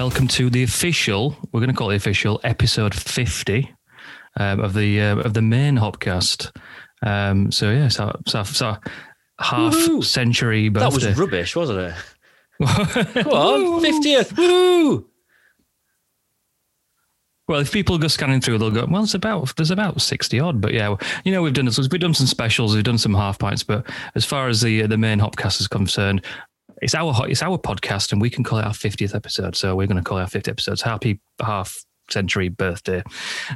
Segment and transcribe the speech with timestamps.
[0.00, 1.36] welcome to the official.
[1.52, 3.70] We're going to call it official episode fifty
[4.38, 6.56] um, of the uh, of the main Hopcast.
[7.02, 8.78] Um, so yeah, so so, so
[9.38, 10.02] half Woohoo.
[10.02, 12.64] century That was rubbish, wasn't it?
[13.24, 14.34] Come on, fiftieth.
[14.38, 15.06] Woo!
[17.46, 20.62] Well, if people go scanning through, they'll go, "Well, it's about there's about sixty odd."
[20.62, 21.78] But yeah, you know, we've done this.
[21.78, 24.96] we've done some specials, we've done some half pints, but as far as the the
[24.96, 26.24] main Hopcast is concerned,
[26.80, 29.56] it's our it's our podcast, and we can call it our fiftieth episode.
[29.56, 30.82] So we're going to call it our fiftieth episodes.
[30.82, 33.02] Happy half century birthday!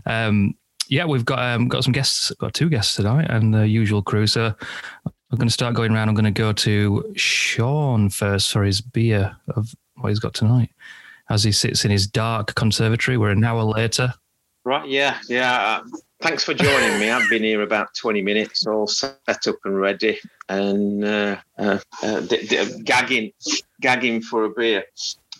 [0.06, 0.54] Um,
[0.88, 4.26] yeah, we've got um, got some guests, got two guests tonight, and the usual crew.
[4.26, 4.54] So
[5.06, 6.08] I'm going to start going around.
[6.08, 10.70] I'm going to go to Sean first for his beer of what he's got tonight.
[11.30, 14.12] As he sits in his dark conservatory, we're an hour later.
[14.64, 15.80] Right, yeah, yeah.
[16.20, 17.10] Thanks for joining me.
[17.10, 22.20] I've been here about 20 minutes, all set up and ready, and uh, uh, uh,
[22.20, 23.32] d- d- gagging,
[23.80, 24.84] gagging for a beer.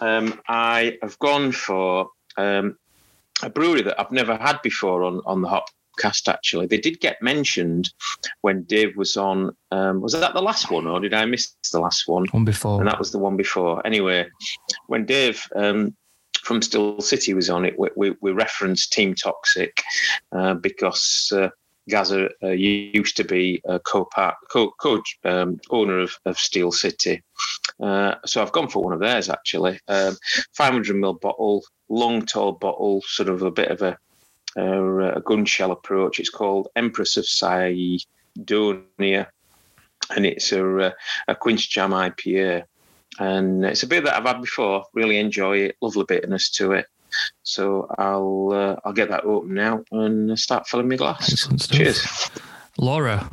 [0.01, 2.77] Um, I have gone for um,
[3.43, 6.29] a brewery that I've never had before on on the Hopcast.
[6.29, 7.91] Actually, they did get mentioned
[8.43, 9.57] when Dave was on.
[9.71, 12.27] Um, was that the last one, or did I miss the last one?
[12.33, 12.81] One before.
[12.81, 13.87] and that was the one before.
[13.87, 14.27] Anyway,
[14.89, 15.97] when Dave um,
[16.45, 19.83] from Steel City was on it, we, we, we referenced Team Toxic
[20.33, 21.49] uh, because uh,
[21.89, 24.09] Gazza uh, used to be a co,
[24.51, 27.23] co um, owner of, of Steel City.
[27.81, 29.79] Uh, so I've gone for one of theirs actually.
[29.89, 30.17] Um,
[30.53, 33.99] 500 ml bottle, long, tall bottle, sort of a bit of a,
[34.57, 36.19] a, a gun shell approach.
[36.19, 39.29] It's called Empress of Sidonia
[40.15, 40.91] and it's a, uh,
[41.29, 42.65] a Quince Jam IPA.
[43.19, 44.85] And it's a beer that I've had before.
[44.95, 45.77] Really enjoy it.
[45.81, 46.87] Lovely bitterness to it.
[47.43, 51.49] So I'll uh, I'll get that open now and start filling my glass.
[51.69, 52.31] Cheers.
[52.79, 53.31] Laura,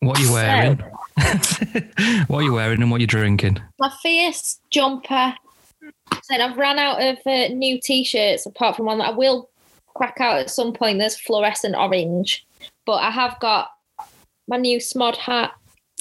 [0.00, 0.78] what are you wearing?
[2.26, 3.60] what are you wearing and what are you drinking?
[3.78, 5.34] my fierce jumper.
[6.22, 9.48] Said I've ran out of uh, new t-shirts apart from one that I will
[9.94, 10.98] crack out at some point.
[10.98, 12.46] There's fluorescent orange,
[12.84, 13.70] but I have got
[14.48, 15.52] my new Smod hat.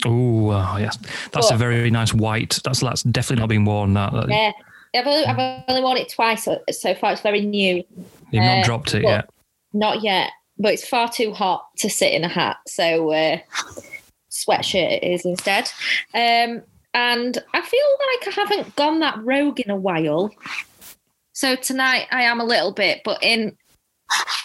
[0.06, 0.98] Oh, oh yes,
[1.32, 2.60] that's a very nice white.
[2.64, 3.94] That's that's definitely not been worn.
[3.94, 4.52] That, that- Yeah,
[4.96, 7.12] I've only, I've only worn it twice so, so far.
[7.12, 7.84] It's very new.
[8.32, 9.30] you've not uh, dropped it yet.
[9.74, 12.58] Not yet, but it's far too hot to sit in a hat.
[12.68, 13.38] So uh,
[14.32, 15.70] sweatshirt it is instead.
[16.14, 16.62] Um,
[16.94, 17.88] and I feel
[18.18, 20.31] like I haven't gone that rogue in a while.
[21.34, 23.56] So tonight I am a little bit, but in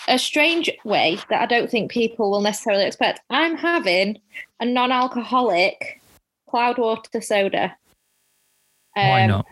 [0.08, 3.20] a strange way that I don't think people will necessarily expect.
[3.30, 4.20] I'm having
[4.60, 6.00] a non-alcoholic
[6.48, 7.76] Cloudwater soda.
[8.94, 9.46] Why Um, not?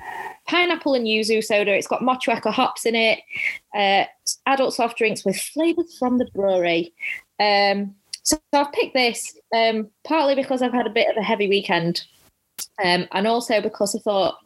[0.47, 1.75] pineapple and yuzu soda.
[1.75, 3.21] It's got Motueka hops in it.
[3.75, 4.05] Uh,
[4.47, 6.93] adult soft drinks with flavors from the brewery.
[7.41, 11.49] Um, so I've picked this um, partly because I've had a bit of a heavy
[11.49, 12.05] weekend,
[12.85, 14.37] um, and also because I thought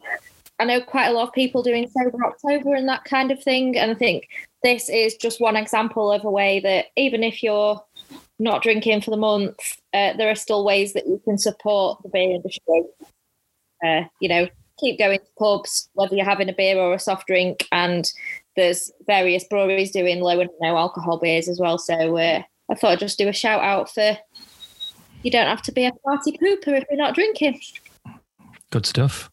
[0.59, 3.77] I know quite a lot of people doing sober October and that kind of thing,
[3.77, 4.27] and I think
[4.63, 7.83] this is just one example of a way that even if you're
[8.39, 12.09] not drinking for the month, uh, there are still ways that you can support the
[12.09, 12.83] beer industry.
[13.85, 14.47] Uh, you know,
[14.79, 18.11] keep going to pubs, whether you're having a beer or a soft drink, and
[18.55, 21.77] there's various breweries doing low and no alcohol beers as well.
[21.77, 22.41] So uh,
[22.71, 24.17] I thought I'd just do a shout out for
[25.23, 27.59] you don't have to be a party pooper if you're not drinking.
[28.71, 29.29] Good stuff.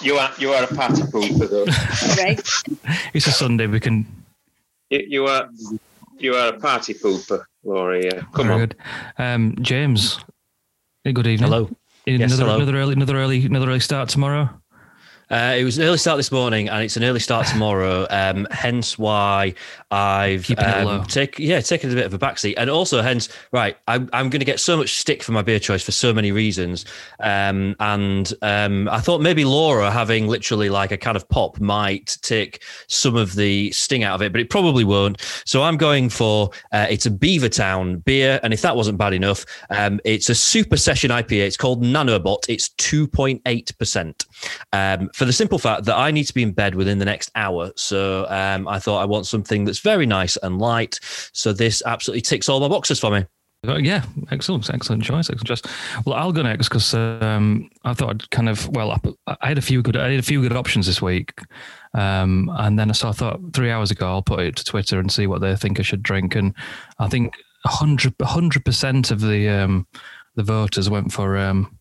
[0.00, 1.66] You are you are a party pooper though.
[2.22, 2.40] Right.
[3.14, 3.66] It's a Sunday.
[3.66, 4.06] We can.
[4.90, 5.48] you, you are
[6.18, 8.10] you are a party pooper, Laurie.
[8.34, 8.58] Come very on.
[8.60, 8.76] Good.
[9.18, 10.18] Um, James.
[11.04, 11.50] hey, Good evening.
[11.50, 11.70] Hello.
[12.06, 12.56] Yes, Another, hello.
[12.56, 14.48] another early, another early, another early start tomorrow.
[15.32, 18.06] Uh, it was an early start this morning, and it's an early start tomorrow.
[18.10, 19.54] Um, hence why
[19.90, 20.98] I've Keeping it low.
[20.98, 23.78] um, take, yeah taken a bit of a backseat, and also hence right.
[23.88, 26.32] I'm, I'm going to get so much stick for my beer choice for so many
[26.32, 26.84] reasons.
[27.20, 32.18] Um, and um, I thought maybe Laura having literally like a kind of pop might
[32.20, 35.18] take some of the sting out of it, but it probably won't.
[35.46, 39.46] So I'm going for uh, it's a Beavertown beer, and if that wasn't bad enough,
[39.70, 41.46] um, it's a super session IPA.
[41.46, 42.44] It's called Nanobot.
[42.50, 44.26] It's 2.8 percent.
[44.74, 47.30] Um, for the simple fact that I need to be in bed within the next
[47.36, 47.70] hour.
[47.76, 50.98] So um, I thought I want something that's very nice and light.
[51.32, 53.24] So this absolutely ticks all my boxes for me.
[53.64, 55.62] Uh, Yeah, excellent, excellent choice, excellent choice.
[56.04, 59.58] Well, I'll go next because um, I thought I'd kind of well, I, I had
[59.58, 61.32] a few good, I had a few good options this week,
[61.94, 65.12] um, and then so I thought three hours ago I'll put it to Twitter and
[65.12, 66.52] see what they think I should drink, and
[66.98, 67.34] I think
[67.64, 69.86] hundred percent of the um,
[70.34, 71.78] the voters went for um,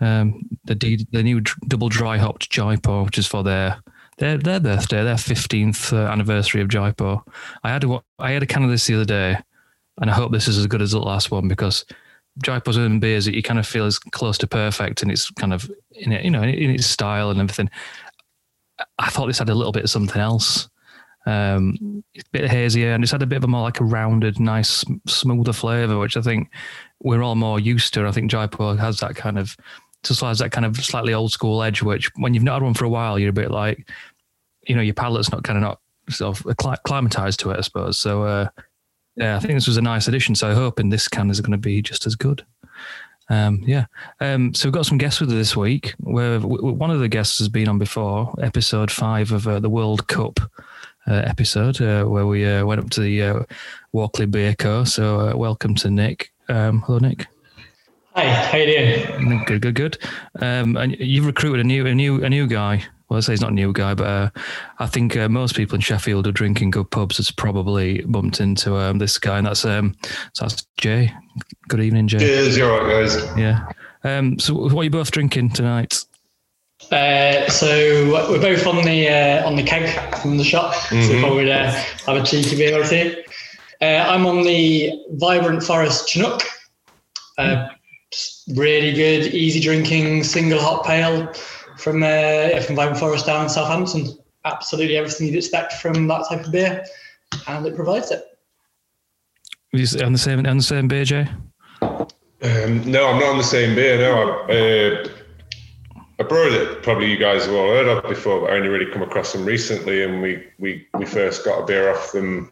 [0.00, 3.82] um, the D, the new double dry hopped Jaipur, which is for their
[4.18, 7.18] their their birthday, their fifteenth uh, anniversary of Jaipur.
[7.64, 9.38] I had a, I had a can of this the other day,
[10.00, 11.84] and I hope this is as good as the last one because
[12.42, 15.52] Jaipur's own beers that you kind of feel is close to perfect, and it's kind
[15.52, 17.70] of in it, you know, in its style and everything.
[18.98, 20.68] I thought this had a little bit of something else.
[21.26, 23.84] Um, it's a bit hazier, and it's had a bit of a more like a
[23.84, 26.50] rounded, nice, smoother flavour, which I think
[27.02, 28.06] we're all more used to.
[28.06, 29.56] I think Jaipur has that kind of
[30.02, 32.74] just has that kind of slightly old school edge, which when you've not had one
[32.74, 33.90] for a while, you're a bit like,
[34.66, 37.98] you know, your palate's not kind of not sort of acclimatized to it, I suppose.
[37.98, 38.48] So, uh,
[39.16, 40.34] yeah, I think this was a nice addition.
[40.34, 42.44] So I hope in this can is going to be just as good.
[43.30, 43.86] Um, yeah.
[44.20, 45.94] Um, so we've got some guests with us this week.
[45.98, 50.06] Where one of the guests has been on before, episode five of uh, the World
[50.06, 50.40] Cup
[51.06, 53.42] uh, episode, uh, where we uh, went up to the uh,
[53.92, 54.84] Walkley Beer Co.
[54.84, 56.32] So uh, welcome to Nick.
[56.48, 57.26] Um, hello, Nick.
[58.18, 59.44] Hi, how you doing?
[59.44, 59.98] Good, good, good.
[60.40, 62.82] Um, and you've recruited a new, a new, a new guy.
[63.08, 64.30] Well, I say he's not a new guy, but uh,
[64.80, 68.40] I think uh, most people in Sheffield who drink in good pubs has probably bumped
[68.40, 69.94] into um, this guy, and that's um,
[70.32, 71.14] so that's Jay.
[71.68, 72.18] Good evening, Jay.
[72.18, 73.38] Cheers, you all right, guys?
[73.38, 73.68] Yeah.
[74.02, 76.04] Um, so, what are you both drinking tonight?
[76.90, 77.68] Uh, so
[78.32, 81.06] we're both on the uh, on the keg from the shop, mm-hmm.
[81.06, 81.70] so we thought we'd uh,
[82.04, 83.14] have a cheeky beer or two.
[83.80, 86.42] Uh, I'm on the Vibrant Forest Chinook.
[88.54, 91.32] Really good, easy drinking, single hop pale
[91.76, 94.18] from uh, from Vibrant Forest down in Southampton.
[94.44, 96.84] Absolutely everything you'd expect from that type of beer,
[97.46, 98.24] and it provides it.
[99.74, 101.28] Is on the same on the same beer, Jay?
[101.82, 103.98] Um, no, I'm not on the same beer.
[103.98, 105.08] No, I, uh,
[106.18, 106.82] I brewed it.
[106.82, 109.44] Probably you guys have all heard of before, but I only really come across them
[109.44, 110.02] recently.
[110.02, 112.50] And we we we first got a beer off them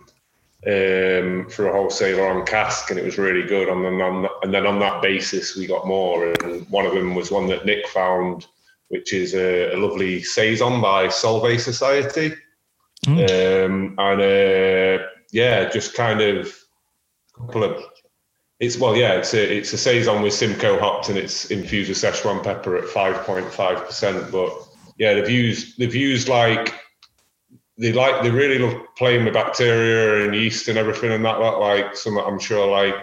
[0.65, 3.69] um, for a wholesaler on cask, and it was really good.
[3.69, 6.33] And then on and then on that basis, we got more.
[6.33, 8.47] And one of them was one that Nick found,
[8.89, 12.35] which is a, a lovely saison by Solvay Society.
[13.07, 13.65] Mm.
[13.65, 16.57] Um, and uh, yeah, just kind of
[17.35, 17.83] a couple of
[18.59, 21.99] it's well, yeah, it's a it's a saison with Simcoe hops and it's infused with
[21.99, 24.33] Szechuan pepper at five point five percent.
[24.33, 24.51] But
[24.99, 26.75] yeah, they've used they've used like
[27.79, 31.61] they like they really love playing with bacteria and yeast and everything and that lot.
[31.61, 32.95] Like some, I'm sure like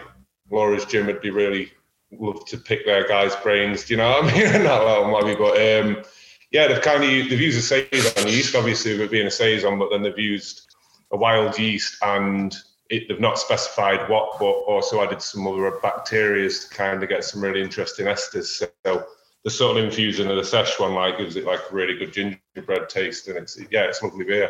[0.49, 1.71] Laura's Jim would be really
[2.11, 3.85] love to pick their guys' brains.
[3.85, 4.47] Do you know what I mean?
[4.47, 6.03] and that lot maybe, but um,
[6.51, 9.89] yeah, they've kind of they've used a saison yeast obviously with being a saison, but
[9.91, 10.73] then they've used
[11.11, 12.55] a wild yeast and
[12.89, 17.23] it, they've not specified what, but also added some other bacteria to kind of get
[17.23, 18.67] some really interesting esters.
[18.83, 19.05] So
[19.43, 22.87] the sort of infusion of the Szechuan like gives it like a really good gingerbread
[22.89, 24.49] taste, and it's yeah, it's lovely beer.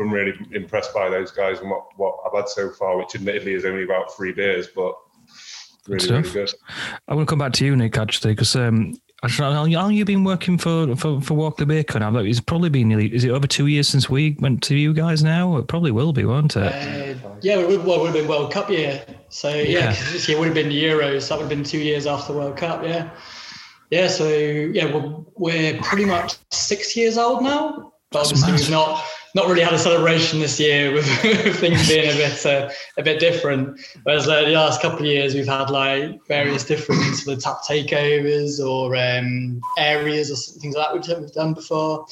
[0.00, 3.54] I'm really impressed by those guys and what what I've had so far, which admittedly
[3.54, 4.94] is only about three beers, but
[5.86, 6.52] really, really good.
[7.06, 10.24] I want to come back to you, Nick, actually, because um, how long you been
[10.24, 12.16] working for for for Walkley Beer Co now?
[12.18, 13.14] It's probably been nearly.
[13.14, 15.22] Is it over two years since we went to you guys?
[15.22, 16.72] Now it probably will be, won't it?
[17.24, 19.04] Uh, yeah, it would, well, it would have been World Cup year.
[19.28, 19.90] So yeah, yeah.
[20.12, 21.22] this year would have been Euros.
[21.22, 22.82] So that would have been two years after the World Cup.
[22.82, 23.10] Yeah.
[23.90, 27.92] Yeah, so yeah, we're, we're pretty much six years old now.
[28.10, 29.04] But obviously, we've not
[29.34, 31.06] not really had a celebration this year with,
[31.56, 33.80] things being a bit uh, a bit different.
[34.04, 37.58] Whereas uh, the last couple of years, we've had like various different sort of tap
[37.68, 42.06] takeovers or um, areas or things like that which we've done before.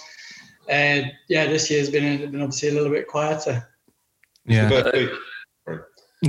[0.68, 3.68] Uh, yeah, this year's been been obviously a little bit quieter.
[4.44, 4.68] Yeah.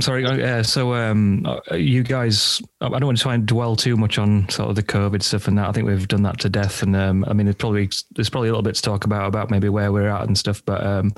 [0.00, 0.24] Sorry.
[0.24, 4.18] Uh, so, um, uh, you guys, I don't want to try and dwell too much
[4.18, 5.68] on sort of the COVID stuff and that.
[5.68, 6.82] I think we've done that to death.
[6.82, 9.50] And um, I mean, there's probably there's probably a little bit to talk about about
[9.50, 10.64] maybe where we're at and stuff.
[10.64, 11.12] But um,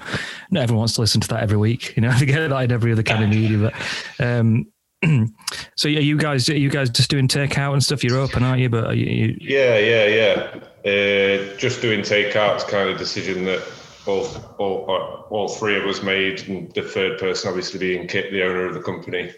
[0.50, 1.97] not everyone wants to listen to that every week.
[1.97, 3.59] You know, to get that in every other kind of media.
[3.59, 4.66] But um,
[5.76, 8.04] so yeah, you guys, you guys just doing takeout and stuff.
[8.04, 8.68] You're open, aren't you?
[8.68, 9.37] But you, you...
[9.40, 10.61] yeah, yeah, yeah.
[10.85, 13.62] Uh, just doing takeout's kind of decision that
[14.07, 14.27] all,
[14.59, 18.67] all, all three of us made, and the third person obviously being Kit, the owner
[18.67, 19.33] of the company.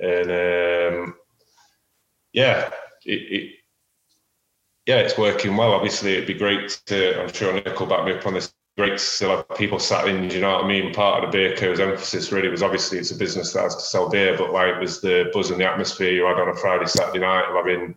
[0.00, 1.14] And um,
[2.32, 2.70] yeah,
[3.04, 3.50] it, it,
[4.86, 5.72] yeah, it's working well.
[5.72, 8.92] Obviously, it'd be great to, I'm sure Nick will back me up on this, great
[8.92, 10.92] to still have people sat in, you know what I mean?
[10.92, 13.82] Part of the Beer Co's emphasis really was obviously it's a business that has to
[13.82, 16.56] sell beer, but like it was the buzz and the atmosphere you had on a
[16.56, 17.94] Friday, Saturday night of having,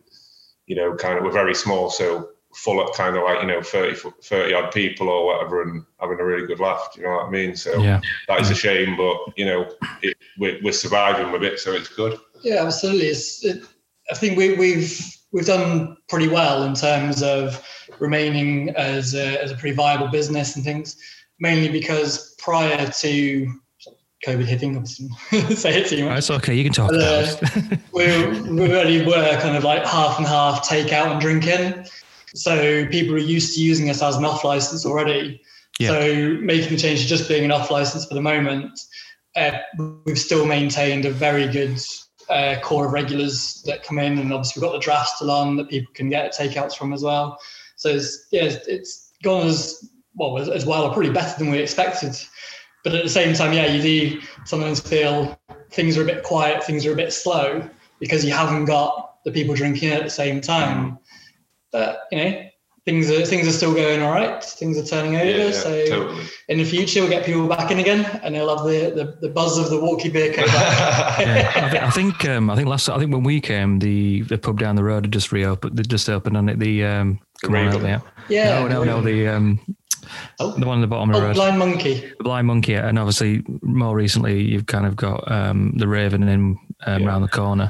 [0.68, 3.62] you know, kind of, we're very small, so full up kind of like you know
[3.62, 7.26] 30, 30 odd people or whatever and having a really good laugh you know what
[7.28, 8.02] i mean so yeah.
[8.28, 9.70] that is a shame but you know
[10.02, 13.64] it, we're, we're, surviving with it so it's good yeah absolutely it's it,
[14.12, 17.64] i think we, we've we've done pretty well in terms of
[18.00, 20.98] remaining as a, as a pretty viable business and things
[21.40, 23.54] mainly because prior to
[24.26, 26.18] COVID hitting, say it too much.
[26.18, 26.92] It's okay, you can talk.
[26.92, 27.36] Uh,
[27.94, 28.08] we,
[28.50, 31.86] we really were kind of like half and half takeout and drinking.
[32.36, 35.42] So people are used to using us as an off license already.
[35.80, 35.90] Yeah.
[35.90, 38.80] So making the change to just being an off license for the moment,
[39.36, 39.60] uh,
[40.06, 41.80] we've still maintained a very good
[42.30, 45.56] uh, core of regulars that come in, and obviously we've got the draft still on
[45.58, 47.40] that people can get takeouts from as well.
[47.76, 51.60] So it's yeah, it's gone as well as, as well or probably better than we
[51.60, 52.16] expected.
[52.84, 55.40] But at the same time, yeah, you do sometimes feel
[55.72, 57.68] things are a bit quiet, things are a bit slow
[58.00, 60.98] because you haven't got the people drinking at the same time.
[61.72, 62.44] But you know,
[62.86, 64.44] things are things are still going all right.
[64.44, 65.26] Things are turning over.
[65.26, 66.26] Yeah, yeah, so totally.
[66.48, 69.30] in the future, we'll get people back in again, and they'll have the the, the
[69.34, 71.20] buzz of the Walkley beer come back.
[71.20, 74.22] yeah, I think I think, um, I think last I think when we came, the
[74.24, 75.78] the pub down the road had just reopened.
[75.78, 76.60] They just opened on it.
[76.60, 78.02] The um, come on, help me out.
[78.30, 78.60] yeah.
[78.60, 79.02] No, no, no.
[79.02, 79.60] The um,
[80.40, 80.52] Oh.
[80.58, 81.36] the one at the bottom of the Oh, road.
[81.36, 81.96] blind monkey.
[82.18, 86.58] The Blind Monkey, and obviously more recently you've kind of got um, the Raven in
[86.86, 87.06] um, Yeah.
[87.08, 87.70] around the corner.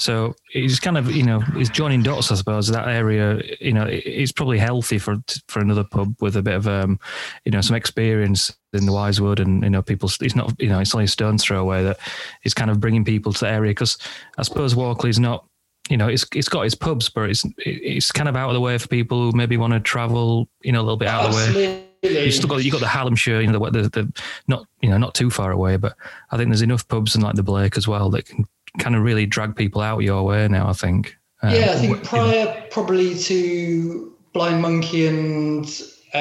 [0.00, 2.68] So it's kind of you know it's joining dots, I suppose.
[2.68, 6.66] That area, you know, it's probably healthy for for another pub with a bit of
[6.66, 6.98] um,
[7.44, 10.10] you know some experience in the Wisewood, and you know people.
[10.22, 11.98] It's not you know it's only a stone's throw away that
[12.44, 13.98] it's kind of bringing people to the area because
[14.38, 15.44] I suppose Walkley's not.
[15.90, 18.60] You know, it's it's got its pubs, but it's it's kind of out of the
[18.60, 21.32] way for people who maybe want to travel, you know, a little bit out of
[21.32, 24.66] the way you still got you got the Hallamshire, you know, the, the, the not
[24.80, 25.96] you know not too far away, but
[26.30, 28.46] I think there's enough pubs and like the Blake as well that can
[28.78, 30.68] kind of really drag people out your way now.
[30.68, 31.16] I think.
[31.42, 35.64] Um, yeah, I think know, prior probably to Blind Monkey and
[36.14, 36.16] uh,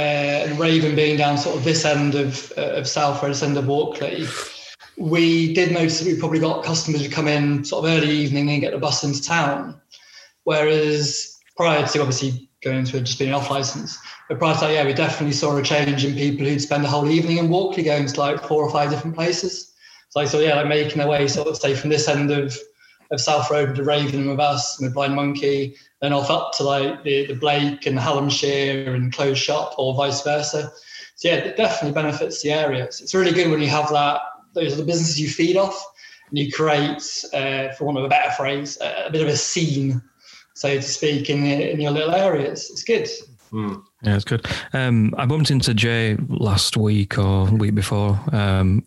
[0.46, 3.58] and Raven being down sort of this end of uh, of South Road, this end
[3.58, 4.26] of Walkley,
[4.98, 8.50] we did notice that we probably got customers who come in sort of early evening
[8.50, 9.80] and get the bus into town.
[10.44, 14.86] Whereas prior to obviously going it just being off license, but prior to that, yeah,
[14.86, 18.08] we definitely saw a change in people who'd spend the whole evening in Walkley going
[18.08, 19.74] to like four or five different places.
[20.10, 22.58] So I saw, yeah, like making their way sort of say from this end of
[23.12, 26.64] of South Road to Raven with us and with Blind Monkey, then off up to
[26.64, 30.72] like the, the Blake and Hallamshire and Closed Shop or vice versa.
[31.16, 32.92] So yeah, it definitely benefits the area.
[32.92, 34.22] So it's really good when you have that.
[34.54, 35.84] Those are the businesses you feed off,
[36.30, 37.02] and you create,
[37.34, 40.02] uh, for want of a better phrase, a, a bit of a scene,
[40.54, 42.70] so to speak, in, the, in your little areas.
[42.70, 43.10] It's good.
[43.50, 43.76] Hmm.
[44.04, 44.46] Yeah, it's good.
[44.74, 48.20] Um, I bumped into Jay last week or week before.
[48.32, 48.86] Um,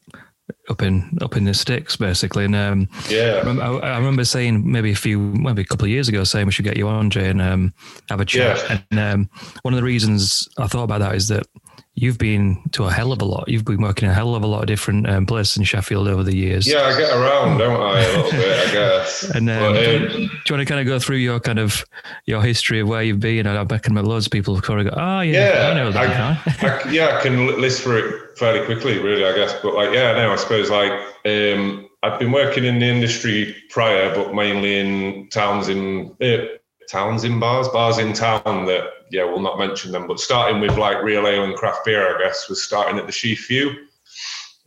[0.69, 3.43] up in up in the sticks basically and um Yeah.
[3.45, 6.53] I, I remember saying maybe a few maybe a couple of years ago saying we
[6.53, 7.75] should get you on Jay and um
[8.09, 8.79] have a chat Yeah.
[8.91, 9.31] and um
[9.63, 11.47] one of the reasons I thought about that is that
[11.95, 14.47] you've been to a hell of a lot you've been working a hell of a
[14.47, 17.81] lot of different um, places in Sheffield over the years Yeah, I get around, don't
[17.81, 19.23] I, a little bit, I guess.
[19.35, 21.39] and um, But, do, you, um, do you want to kind of go through your
[21.41, 21.85] kind of
[22.25, 23.47] your history of where you've been?
[23.47, 25.93] And I reckon loads of people have kind of go, oh yeah, Yeah, I know
[25.93, 26.03] that.
[26.03, 29.55] I, guy." I, yeah, I can list for it fairly quickly, really, I guess.
[29.63, 30.93] But like, yeah, no, I suppose like
[31.27, 36.47] um, I've been working in the industry prior, but mainly in towns in uh,
[36.89, 40.07] towns in bars, bars in town that yeah, we'll not mention them.
[40.07, 43.13] But starting with like real ale and craft beer, I guess, was starting at the
[43.13, 43.71] Sheaf View,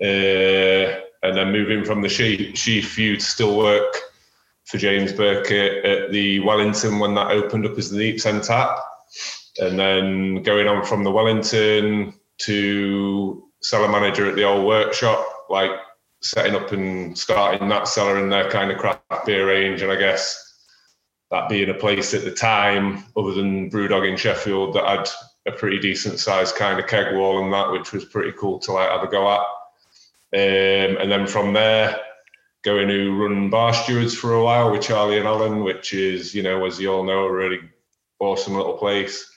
[0.02, 3.98] uh, and then moving from the Sheaf, View to still work
[4.66, 8.80] for James Birkett at the Wellington when that opened up as the Neepsend Tap
[9.58, 15.72] and then going on from the Wellington to cellar manager at the old workshop, like
[16.22, 19.82] setting up and starting that cellar in their kind of craft beer range.
[19.82, 20.45] And I guess
[21.32, 25.10] that being a place at the time, other than Brewdog in Sheffield, that had
[25.48, 28.72] a pretty decent sized kind of keg wall and that, which was pretty cool to
[28.72, 29.42] like have a go at.
[30.34, 32.00] Um, and then from there,
[32.64, 36.42] going to run bar stewards for a while with Charlie and Alan, which is, you
[36.42, 37.60] know, as you all know, a really
[38.20, 39.32] awesome little place.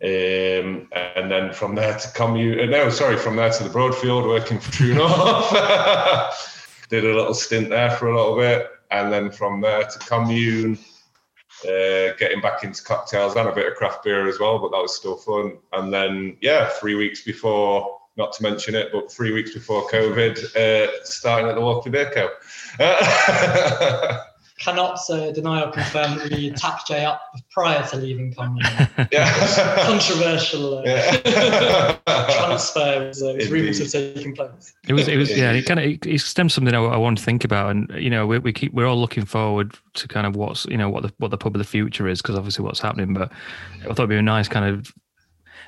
[0.00, 4.60] Um, and then from there to commute, no, sorry, from there to the Broadfield, working
[4.60, 5.50] for True North.
[6.88, 8.68] Did a little stint there for a little bit.
[8.92, 10.78] And then from there to commune,
[11.64, 14.82] uh, getting back into cocktails and a bit of craft beer as well, but that
[14.82, 15.58] was still fun.
[15.72, 20.56] And then, yeah, three weeks before, not to mention it, but three weeks before COVID,
[20.56, 22.28] uh, starting at the Walkley Beer Co.
[24.58, 28.60] Cannot uh, deny or confirm that we tapped Jay up prior to leaving Commune.
[29.12, 29.86] yeah.
[29.86, 31.96] Controversial uh, yeah.
[32.36, 34.74] transfer was, uh, was rumored to have taken place.
[34.88, 35.52] It was, it was, yeah.
[35.52, 38.10] It kind of it, it stems something I, I want to think about, and you
[38.10, 41.04] know, we, we keep we're all looking forward to kind of what's you know what
[41.04, 43.14] the what the pub of the future is because obviously what's happening.
[43.14, 43.30] But
[43.82, 44.92] I thought it'd be a nice kind of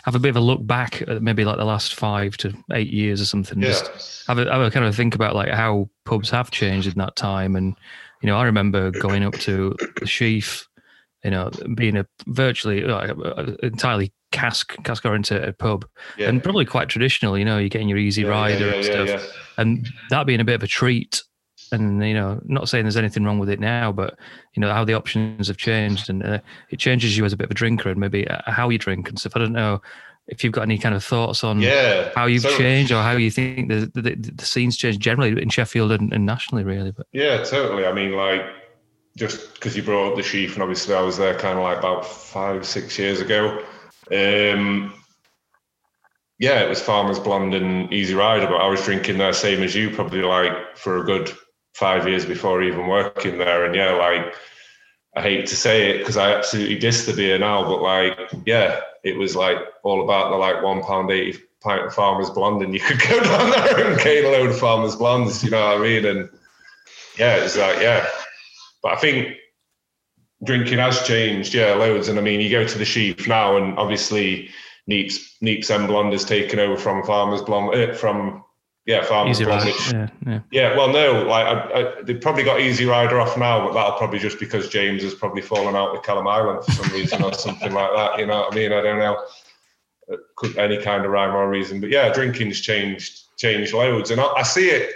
[0.05, 2.91] have a bit of a look back at maybe like the last five to eight
[2.91, 3.61] years or something.
[3.61, 3.85] Just
[4.29, 4.35] Yeah.
[4.35, 7.17] have a, have a kind of think about like how pubs have changed in that
[7.17, 7.55] time.
[7.55, 7.77] And,
[8.23, 10.69] you know, I remember going up to the Sheaf,
[11.25, 15.85] you know, being a virtually like, a- entirely cask cask oriented pub
[16.17, 16.29] Yeah.
[16.29, 19.33] and probably quite traditional, you know, you're getting your easy Yeah, rider yeah, and stuff.
[19.59, 21.23] And that being a bit of a treat.
[21.73, 24.19] And, you know, not saying there's anything wrong with it now, but,
[24.55, 27.45] you know, how the options have changed and uh, it changes you as a bit
[27.45, 29.37] of a drinker and maybe uh, how you drink and stuff.
[29.37, 29.81] I don't know
[30.31, 32.11] if you've got any kind of thoughts on Yeah.
[32.15, 35.49] how you've So- changed or how you think the the, the scene's changed generally in
[35.51, 36.93] Sheffield and, and nationally, really.
[36.93, 37.85] But Yeah, totally.
[37.87, 38.43] I mean, like,
[39.17, 41.79] just because you brought up the sheaf, and obviously I was there kind of like
[41.79, 43.63] about five, six years ago.
[44.13, 44.95] Um,
[46.39, 49.75] yeah, it was Farmers Blonde and Easy Rider, but I was drinking there same as
[49.75, 51.31] you, probably like for a good
[51.75, 53.65] five years before even working there.
[53.67, 54.35] And yeah, like
[55.17, 58.81] I hate to say it because I absolutely diss the beer now, but like, yeah,
[59.03, 62.73] it was like all about the like one pound eighty pint of Farmers Blonde, and
[62.73, 65.79] you could go down there and get a load of Farmers Blondes, you know what
[65.79, 66.05] I mean?
[66.07, 66.29] And
[67.19, 68.07] yeah, it's like yeah,
[68.83, 69.37] but I think
[70.45, 72.09] drinking has changed, yeah, loads.
[72.09, 74.51] And I mean, you go to the Sheaf now, and obviously
[74.89, 78.45] Neeps Neepsend Blonde has taken over from Farmers Blonde uh, from
[78.91, 80.41] yeah Farmers Easy Rider, yeah, yeah.
[80.51, 83.97] yeah, well, no, like I, I, they've probably got Easy Rider off now, but that'll
[83.97, 87.33] probably just because James has probably fallen out with Kelham Island for some reason or
[87.33, 88.19] something like that.
[88.19, 88.73] You know what I mean?
[88.73, 89.25] I don't know.
[90.09, 94.21] It Could any kind of rhyme or reason, but yeah, drinking's changed changed loads, and
[94.21, 94.93] I, I see it.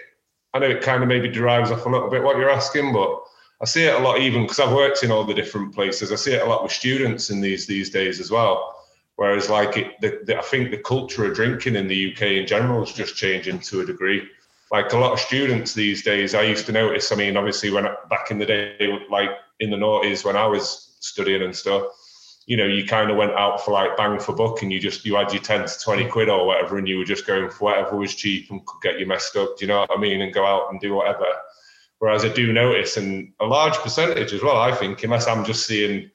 [0.52, 3.22] I know it kind of maybe derives off a little bit what you're asking, but
[3.60, 6.10] I see it a lot even because I've worked in all the different places.
[6.10, 8.73] I see it a lot with students in these these days as well.
[9.16, 12.46] Whereas, like, it, the, the, I think the culture of drinking in the UK in
[12.46, 14.28] general is just changing to a degree.
[14.72, 17.12] Like a lot of students these days, I used to notice.
[17.12, 19.30] I mean, obviously, when back in the day, like
[19.60, 21.84] in the noughties when I was studying and stuff,
[22.46, 25.04] you know, you kind of went out for like bang for buck, and you just
[25.04, 27.66] you had your ten to twenty quid or whatever, and you were just going for
[27.66, 29.56] whatever was cheap and could get you messed up.
[29.56, 30.20] Do you know what I mean?
[30.20, 31.26] And go out and do whatever.
[31.98, 35.66] Whereas I do notice, and a large percentage as well, I think, unless I'm just
[35.66, 36.10] seeing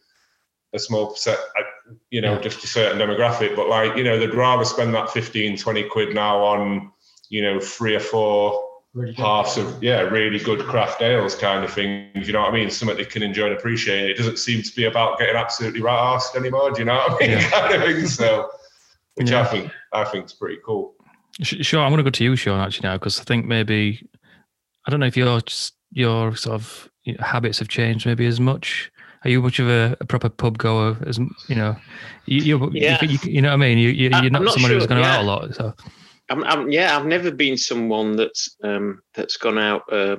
[0.73, 1.63] a small percent, I-
[2.11, 5.57] you know, just a certain demographic, but like, you know, they'd rather spend that 15,
[5.57, 6.91] 20 quid now on,
[7.29, 11.71] you know, three or four Really halves of, yeah, really good craft ales kind of
[11.71, 12.09] thing.
[12.15, 12.71] You know what I mean?
[12.71, 14.09] Something they can enjoy and appreciate.
[14.09, 16.71] It doesn't seem to be about getting absolutely right arsed anymore.
[16.71, 17.37] Do you know what I mean?
[17.37, 17.49] Yeah.
[17.69, 18.07] kind of thing.
[18.07, 18.49] So,
[19.15, 19.41] which Yeah.
[19.41, 20.95] I think, I think is pretty cool.
[21.41, 24.07] Sure, I'm going to go to you, Sean, actually now, because I think maybe
[24.85, 25.39] I don't know if your
[25.91, 28.91] your sort of habits have changed maybe as much.
[29.23, 30.97] Are you much of a, a proper pub goer?
[31.05, 31.75] As you know,
[32.25, 33.03] you you, Yeah.
[33.03, 33.77] you, you, know what I mean.
[33.77, 35.17] You, you I- you're not not someone who's going yeah.
[35.17, 35.55] out a lot.
[35.55, 35.73] So
[36.29, 40.17] I'm, I'm, yeah, I've never been someone that's um, that's gone out uh,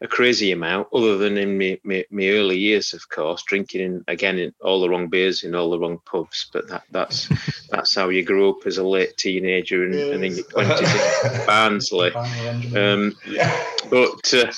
[0.00, 4.04] a crazy amount, other than in my, my, my early years, of course, drinking in,
[4.08, 6.48] again in all the wrong beers in all the wrong pubs.
[6.52, 7.28] But that, that's
[7.70, 11.40] that's how you grow up as a late teenager and, and in your twenties in
[11.46, 12.14] Barnsley.
[12.14, 13.64] Um, yeah.
[13.90, 14.50] but uh,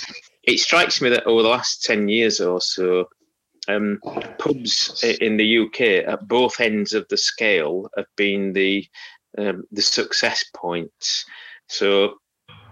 [0.45, 3.09] it strikes me that over the last 10 years or so,
[3.69, 4.01] um,
[4.39, 8.87] pubs in the UK at both ends of the scale have been the
[9.39, 11.25] um, the success points.
[11.69, 12.17] So,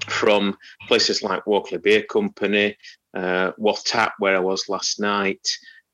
[0.09, 0.57] from
[0.88, 2.76] places like Walkley Beer Company,
[3.14, 3.53] uh,
[3.85, 5.46] Tap, where I was last night,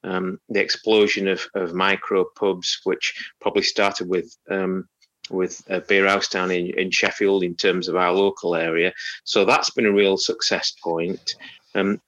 [0.03, 4.89] um, the explosion of, of micro pubs, which probably started with um,
[5.31, 8.93] with a beer house down in, in Sheffield in terms of our local area.
[9.25, 11.35] So that's been a real success point.
[11.75, 12.01] Um,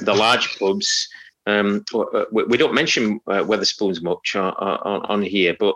[0.00, 1.08] the large pubs,
[1.46, 1.84] um,
[2.30, 5.74] we, don't mention uh, Wetherspoons much on, on, on here, but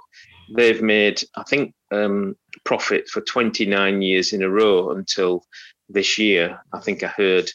[0.54, 5.44] they've made, I think, um, profit for 29 years in a row until
[5.88, 6.60] this year.
[6.72, 7.50] I think I heard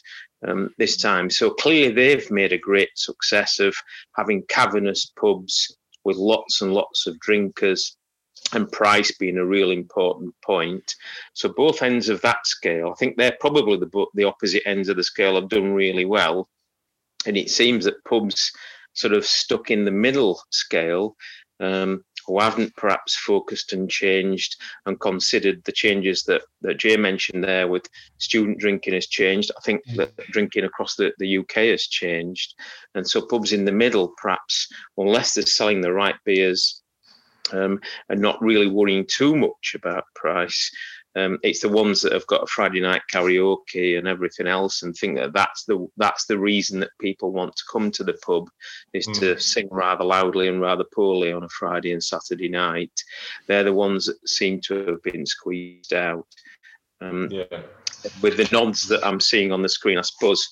[0.46, 1.30] um, this time.
[1.30, 3.74] So clearly, they've made a great success of
[4.16, 7.96] having cavernous pubs with lots and lots of drinkers
[8.52, 10.94] and price being a real important point.
[11.32, 14.96] So both ends of that scale, I think they're probably the the opposite ends of
[14.96, 16.48] the scale have done really well.
[17.26, 18.52] And it seems that pubs
[18.94, 21.16] sort of stuck in the middle scale,
[21.60, 24.56] um, who haven't perhaps focused and changed
[24.86, 29.50] and considered the changes that, that Jay mentioned there with student drinking has changed.
[29.56, 32.54] I think that drinking across the, the UK has changed.
[32.94, 36.82] And so pubs in the middle, perhaps, unless they're selling the right beers,
[37.52, 40.70] um, and not really worrying too much about price.
[41.14, 44.94] Um, it's the ones that have got a Friday night karaoke and everything else, and
[44.94, 48.48] think that that's the that's the reason that people want to come to the pub
[48.94, 52.92] is to sing rather loudly and rather poorly on a Friday and Saturday night.
[53.46, 56.26] They're the ones that seem to have been squeezed out.
[57.00, 57.62] Um, Yeah.
[58.20, 60.48] with the nods that I'm seeing on the screen, I suppose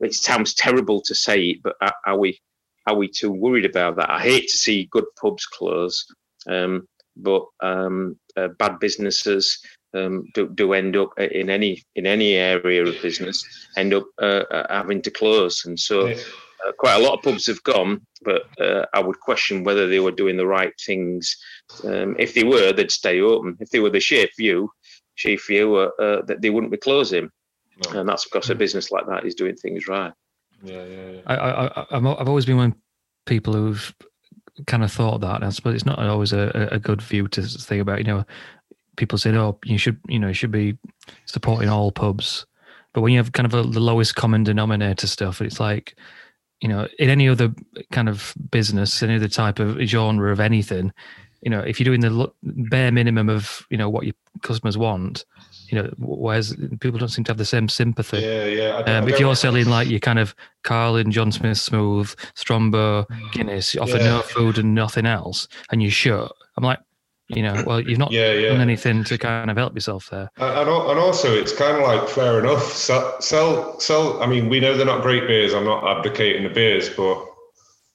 [0.00, 2.38] it sounds terrible to say it, but are, are we
[2.86, 4.10] are we too worried about that?
[4.10, 6.06] I hate to see good pubs close,
[6.46, 9.60] um, but um, uh, bad businesses
[9.94, 13.44] um, do, do end up in any in any area of business
[13.76, 16.16] end up uh, uh, having to close, and so Yeah.
[16.66, 18.00] uh, quite a lot of pubs have gone.
[18.22, 21.36] But uh, I would question whether they were doing the right things.
[21.84, 23.56] Um, if they were, they'd stay open.
[23.60, 24.70] If they were the Sheaf View,
[25.14, 27.30] Sheaf View, uh, uh, that they wouldn't be closing,
[27.92, 28.00] No.
[28.00, 30.12] and that's because a business like that is doing things right.
[30.62, 31.20] Yeah, yeah, yeah.
[31.26, 32.76] I, I, I I'm, I've always been one of
[33.26, 33.94] people who've
[34.66, 35.36] kind of thought that.
[35.36, 37.98] and I suppose it's not always a, a a good view to think about.
[37.98, 38.24] You know,
[38.96, 40.76] people say, "Oh, you should, you know, you should be
[41.26, 42.46] supporting all pubs,"
[42.92, 45.96] but when you have kind of a, the lowest common denominator stuff, it's like,
[46.60, 47.52] you know, in any other
[47.92, 50.92] kind of business, any other type of genre of anything,
[51.42, 55.24] you know, if you're doing the bare minimum of you know what your customers want,
[55.68, 58.18] you know, whereas people don't seem to have the same sympathy.
[58.18, 58.76] Yeah, yeah.
[58.98, 63.80] Um, if you're selling like your kind of Carling, John Smith Smooth, Strongbow, Guinness, you
[63.80, 64.04] offer Yeah.
[64.04, 66.78] no food and nothing else, and you shut, I'm like,
[67.28, 68.48] you know, well, you've not yeah, yeah.
[68.50, 70.30] done anything to kind of help yourself there.
[70.36, 72.72] And, and also, it's kind of like fair enough.
[72.72, 74.22] Sell, sell, sell.
[74.22, 75.54] I mean, we know they're not great beers.
[75.54, 77.24] I'm not advocating the beers, but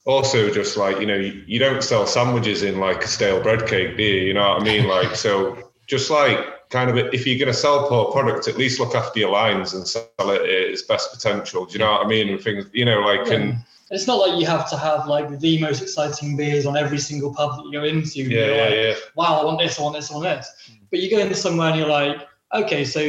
[0.06, 3.68] also just like you know, you, you don't sell sandwiches in like a stale bread
[3.68, 4.22] cake, do you?
[4.28, 4.88] You know what I mean?
[4.88, 8.80] Like, so just like kind of if you're going to sell poor products, at least
[8.80, 11.66] look after your lines and sell it at its best potential.
[11.66, 12.30] Do you know what I mean?
[12.30, 13.58] And things, you know, like and
[13.92, 17.34] It's not like you have to have like the most exciting beers on every single
[17.34, 18.22] pub that you go into.
[18.22, 18.94] yeah, You're yeah, like, yeah.
[19.16, 20.52] wow, I want this, I want this, I want this.
[20.92, 22.18] But you go into somewhere and you're like,
[22.54, 23.00] okay, so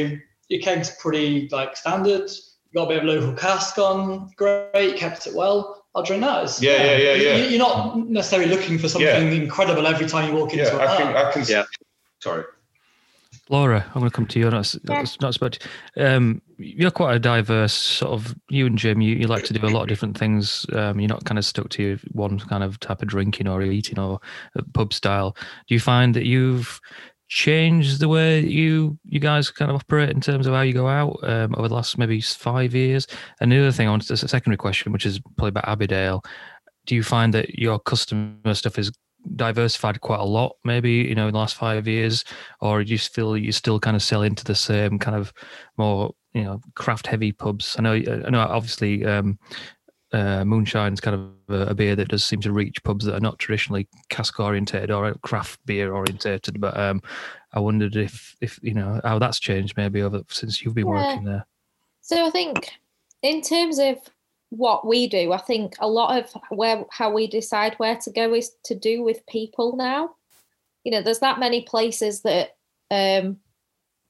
[0.49, 2.29] your keg's pretty like standard.
[2.29, 5.85] You got a bit of local cask on, great, kept it well.
[5.93, 6.37] I'll drink that.
[6.45, 7.35] It's- Yeah, yeah, yeah, yeah.
[7.35, 9.41] You- You're not necessarily looking for something Yeah.
[9.43, 11.15] incredible every time you walk into Yeah, a I can, pub.
[11.27, 11.43] I can.
[11.47, 11.63] Yeah.
[12.19, 12.43] Sorry.
[13.49, 14.49] Laura, I'm going to come to you.
[14.49, 14.95] Not, Yeah.
[14.95, 18.35] not, not spoke to- um, you're quite a diverse sort of.
[18.49, 20.65] You and Jim, you, you like to do a lot of different things.
[20.73, 23.99] Um, you're not kind of stuck to one kind of type of drinking or eating
[23.99, 24.19] or
[24.57, 25.35] uh, pub style.
[25.67, 26.79] Do you find that you've
[27.27, 30.89] changed the way you you guys kind of operate in terms of how you go
[30.89, 33.07] out um, over the last maybe five years?
[33.39, 36.23] And the other thing I wanted to a secondary question, which is probably about Abbeydale.
[36.85, 38.91] Do you find that your customer stuff is
[39.35, 42.23] diversified quite a lot, maybe you know in the last five years,
[42.59, 45.33] or do you feel you still kind of sell into the same kind of
[45.77, 47.75] more you know craft heavy pubs?
[47.77, 49.05] I know, I know, obviously.
[49.05, 49.39] Um,
[50.13, 53.21] uh, moonshine's kind of a, a beer that does seem to reach pubs that are
[53.21, 56.59] not traditionally cask orientated or craft beer orientated.
[56.59, 57.01] But um,
[57.53, 61.07] I wondered if, if you know, how that's changed maybe over since you've been Yeah.
[61.07, 61.45] working there.
[62.01, 62.71] So I think
[63.21, 63.99] in terms of
[64.51, 68.33] what we do, I think a lot of where how we decide where to go
[68.33, 70.11] is to do with people now.
[70.83, 72.57] You know, there's that many places that
[72.91, 73.37] um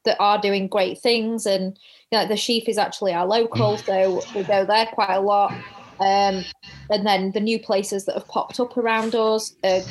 [0.03, 1.77] that are doing great things and
[2.11, 5.53] you know the sheaf is actually our local, so we go there quite a lot.
[5.99, 6.43] Um,
[6.89, 9.81] and then the new places that have popped up around us, uh,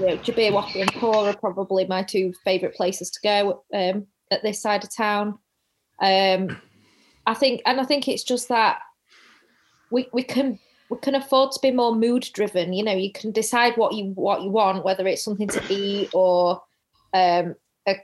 [0.00, 4.06] you know, Jabir Waffle and Core are probably my two favourite places to go um,
[4.30, 5.38] at this side of town.
[6.00, 6.56] Um,
[7.26, 8.78] I think, and I think it's just that
[9.90, 10.58] we we can
[10.90, 12.72] we can afford to be more mood driven.
[12.72, 16.10] You know, you can decide what you what you want, whether it's something to eat
[16.12, 16.62] or
[17.12, 17.54] um,
[17.86, 17.96] a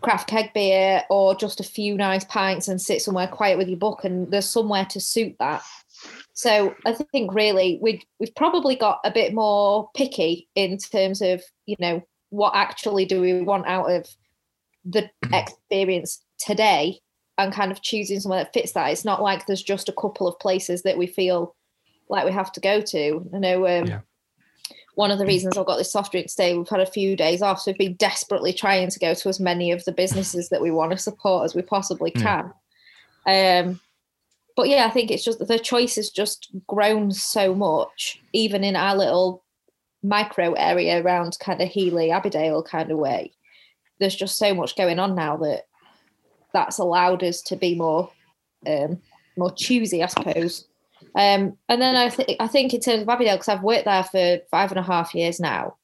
[0.00, 3.78] craft keg beer or just a few nice pints and sit somewhere quiet with your
[3.78, 5.62] book, and there's somewhere to suit that.
[6.32, 11.42] So I think really we we've probably got a bit more picky in terms of
[11.66, 14.08] you know what actually do we want out of
[14.84, 17.00] the experience today
[17.38, 18.90] and kind of choosing somewhere that fits that.
[18.90, 21.54] It's not like there's just a couple of places that we feel
[22.08, 23.28] like we have to go to.
[23.34, 24.00] I know um, Yeah.
[24.94, 27.42] one of the reasons I've got this soft drink today, we've had a few days
[27.42, 30.60] off, so we've been desperately trying to go to as many of the businesses that
[30.62, 32.42] we want to support as we possibly Yeah.
[33.26, 33.66] can.
[33.66, 33.80] Um,
[34.56, 38.76] but yeah, I think it's just the choice has just grown so much, even in
[38.76, 39.42] our little
[40.04, 43.32] micro area around kind of Heeley, Abbeydale kind of way.
[43.98, 45.64] There's just so much going on now that
[46.54, 48.10] that's allowed us to be more
[48.66, 49.02] um,
[49.36, 50.66] more choosy, I suppose.
[51.16, 54.04] Um, and then I think I think in terms of Abbeydale, because I've worked there
[54.04, 55.76] for five and a half years now,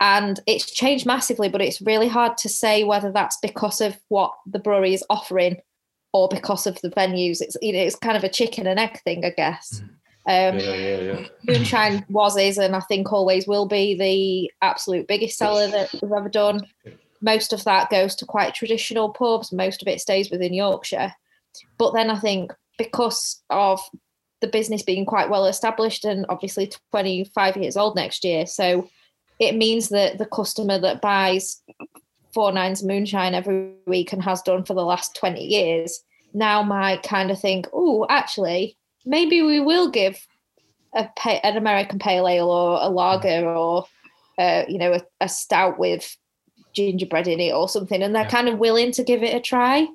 [0.00, 1.48] and it's changed massively.
[1.48, 5.56] But it's really hard to say whether that's because of what the brewery is offering
[6.12, 7.40] or because of the venues.
[7.40, 9.82] It's you know it's kind of a chicken and egg thing, I guess.
[10.26, 11.26] Um, Yeah, yeah, yeah.
[11.48, 16.12] Moonshine was is and I think always will be the absolute biggest seller that we've
[16.12, 16.60] ever done.
[17.20, 21.12] Most of that goes to quite traditional pubs, most of it stays within Yorkshire.
[21.78, 23.80] But then I think because of
[24.40, 28.88] the business being quite well established and obviously 25 years old next year, so
[29.38, 31.62] it means that the customer that buys
[32.32, 36.00] Four Nines Moonshine every week and has done for the last 20 years
[36.32, 40.26] now might kind of think, oh, actually, maybe we will give
[40.94, 41.08] a
[41.46, 43.86] an American pale ale or a lager or
[44.38, 46.16] uh, you know a, a stout with
[46.74, 48.28] gingerbread in it or something, and they're Yeah.
[48.30, 49.86] kind of willing to give it a try.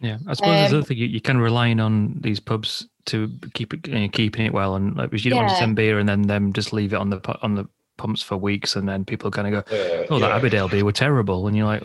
[0.00, 2.86] Yeah, I suppose there's Um, other thing you, you're kind of relying on these pubs
[3.06, 5.76] to keep it, you know, keeping it well, and like you don't want to send
[5.76, 8.86] beer and then them just leave it on the on the pumps for weeks, and
[8.88, 10.28] then people kind of go, Yeah, "Oh, yeah.
[10.28, 11.82] that Abbeydale beer were terrible," and you're like,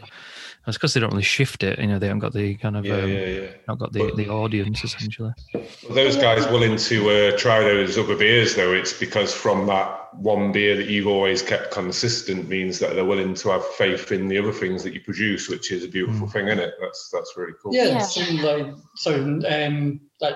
[0.65, 1.80] "That's because they don't really shift it.
[1.80, 3.47] You know, they haven't got the kind of Yeah, um, yeah, yeah.
[3.69, 8.17] not got the, the audience essentially." Well, those guys willing to uh, try those other
[8.17, 12.95] beers, though, it's because from that one beer that you've always kept consistent means that
[12.95, 15.88] they're willing to have faith in the other things that you produce, which is a
[15.88, 16.74] beautiful thing, isn't it?
[16.80, 17.74] That's that's really cool.
[17.74, 18.02] Yeah, Yeah.
[18.02, 20.36] so like so um like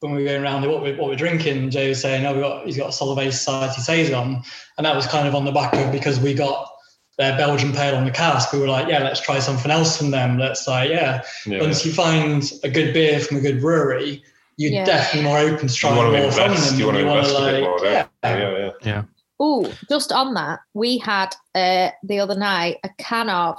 [0.00, 2.40] when we were going around what we what we're drinking, Jay was saying, oh, we
[2.40, 4.42] got he's got a Solvay Society saison,
[4.76, 6.68] and that was kind of on the back of because we got
[7.18, 10.12] their Belgian pale on the cask, we were like, yeah, let's try something else from
[10.12, 10.38] them.
[10.38, 11.24] Let's like, yeah.
[11.44, 11.60] Yeah.
[11.60, 14.22] Once you find a good beer from a good brewery,
[14.58, 14.84] you're Yeah.
[14.84, 16.70] definitely more open to You trying more from invest.
[16.70, 16.78] them.
[16.78, 17.78] You want to wanna, invest a bit more.
[17.84, 18.06] yeah.
[18.22, 18.40] don't?
[18.40, 19.02] Yeah, yeah.
[19.40, 23.56] Oh, just on that, we had uh, the other night a can of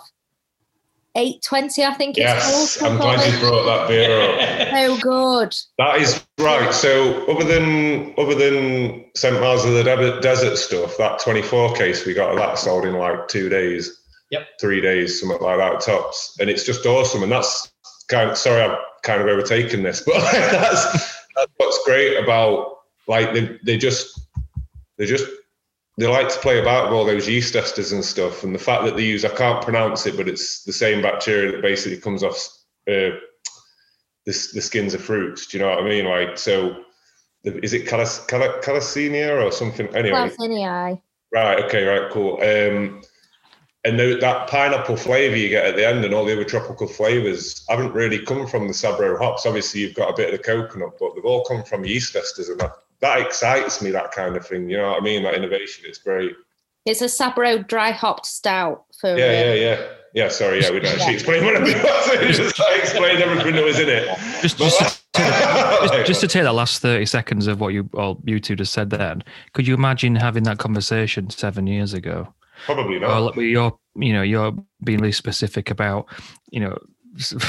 [1.15, 2.91] 820, I think Yes, it's called.
[2.93, 4.67] I'm glad you brought that beer up.
[4.79, 5.55] So good.
[5.79, 6.71] That is right.
[6.73, 12.05] So other than other than St Miles of the De- Desert stuff, that 24 case
[12.05, 13.99] we got that sold in like two days.
[14.31, 14.47] Yep.
[14.61, 17.23] Three days, something like that tops, and it's just awesome.
[17.23, 17.71] And that's
[18.09, 18.29] kind.
[18.29, 23.57] Of, sorry, I've kind of overtaken this, but that's that's what's great about like they
[23.63, 24.19] they just
[24.97, 25.25] they just
[25.97, 28.85] they like to play about with all those yeast esters and stuff, and the fact
[28.85, 32.23] that they use I can't pronounce it, but it's the same bacteria that basically comes
[32.23, 32.35] off
[32.87, 33.17] uh,
[34.25, 35.47] the, the skins of fruits.
[35.47, 36.05] Do you know what I mean?
[36.05, 36.83] Like, so
[37.43, 39.87] the, is it calas, cala, calacenia or something?
[39.95, 41.01] Anyway, Calcini.
[41.33, 41.63] right.
[41.65, 41.83] Okay.
[41.83, 42.11] Right.
[42.11, 42.41] Cool.
[42.41, 43.01] Um,
[43.85, 46.87] and the, that pineapple flavor you get at the end and all the other tropical
[46.87, 49.45] flavors haven't really come from the Sabro hops.
[49.45, 52.49] Obviously, you've got a bit of the coconut, but they've all come from yeast esters,
[52.49, 53.91] and that, that excites me.
[53.91, 54.69] That kind of thing.
[54.69, 55.23] You know what I mean?
[55.23, 55.85] That innovation.
[55.87, 56.33] It's great.
[56.85, 59.25] It's a Sabro dry hopped stout for Yeah.
[59.25, 59.53] uh, Yeah.
[59.53, 59.87] Yeah.
[60.13, 60.27] Yeah.
[60.29, 60.61] Sorry.
[60.61, 60.71] Yeah.
[60.71, 61.73] We don't actually explain what it was.
[62.19, 64.07] We just like, explained everything that was in it.
[64.41, 68.19] Just, But- just, just, just to take the last 30 seconds of what you all
[68.25, 72.33] you two just said then, could you imagine having that conversation seven years ago?
[72.65, 73.11] Probably not.
[73.11, 76.07] Or like, you're, you know, you're being really specific about,
[76.51, 76.77] you know,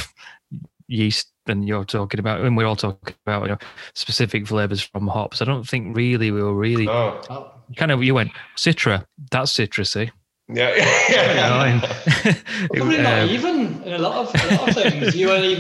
[0.88, 3.58] yeast and you're talking about, and we're all talking about, you know,
[3.94, 5.40] specific flavors from hops.
[5.42, 7.20] I don't think really we were really no.
[7.30, 10.10] Oh, kind of, you went, Citra, that's citrusy.
[10.52, 10.74] Yeah.
[11.08, 11.28] Yeah.
[11.30, 11.84] You know,
[12.24, 12.44] and-
[12.74, 15.14] probably not um, even in a lot of, a lot of things.
[15.16, 15.54] You only.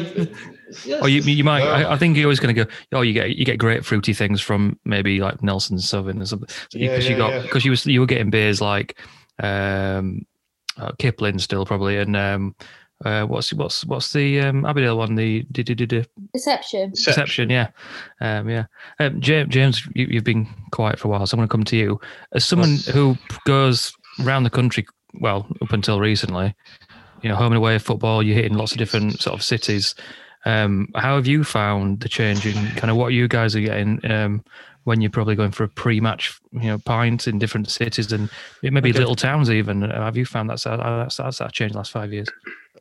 [0.84, 1.02] Yes.
[1.02, 1.64] Or you, you might.
[1.64, 1.70] No.
[1.70, 2.70] I, I think you're always going to go.
[2.92, 6.48] Oh, you get you get great fruity things from maybe like Nelson Sauvin or something.
[6.72, 7.42] Yeah, Because yeah, you got yeah.
[7.42, 8.96] because you was you were getting beers like
[9.40, 10.22] um,
[10.76, 12.54] uh, Kipling still probably and um,
[13.04, 15.44] uh, what's what's what's the um, Abbeydale one the
[16.32, 16.90] Deception.
[16.90, 17.68] Deception yeah.
[18.20, 18.64] Um, yeah.
[18.98, 21.64] Um, James James you, you've been quiet for a while so I'm going to come
[21.64, 22.00] to you.
[22.32, 22.86] As someone Yes.
[22.86, 23.92] who goes
[24.24, 24.86] around the country
[25.20, 26.54] well up until recently
[27.22, 29.94] you know home and away football you're hitting lots of different sort of cities.
[30.46, 34.00] Um, how have you found the change in kind of what you guys are getting
[34.10, 34.42] um,
[34.84, 38.30] when you're probably going for a pre-match, you know, pints in different cities and
[38.62, 38.98] it maybe Okay.
[38.98, 39.82] little towns even?
[39.82, 42.28] Have you found that's that's, that's that changed the last five years?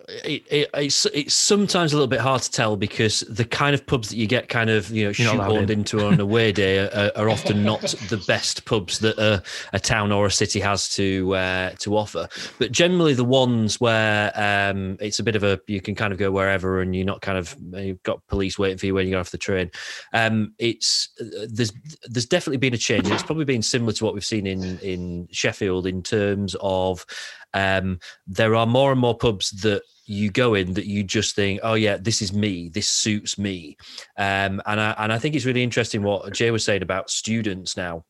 [0.09, 3.85] It, it, it's it's sometimes a little bit hard to tell because the kind of
[3.85, 5.79] pubs that you get kind of you know shoehorned in.
[5.79, 9.41] into on a away day are, are often not the best pubs that a,
[9.73, 12.27] a town or a city has to uh, to offer.
[12.57, 16.19] But generally, the ones where um, it's a bit of a you can kind of
[16.19, 19.11] go wherever and you're not kind of you've got police waiting for you when you
[19.11, 19.71] get off the train.
[20.13, 21.09] Um, it's
[21.47, 21.71] there's
[22.03, 23.05] there's definitely been a change.
[23.05, 27.05] and It's probably been similar to what we've seen in in Sheffield in terms of
[27.53, 31.59] um, there are more and more pubs that you go in that you just think,
[31.63, 33.77] oh yeah, this is me, this suits me,
[34.17, 37.77] um, and I and I think it's really interesting what Jay was saying about students
[37.77, 38.05] now.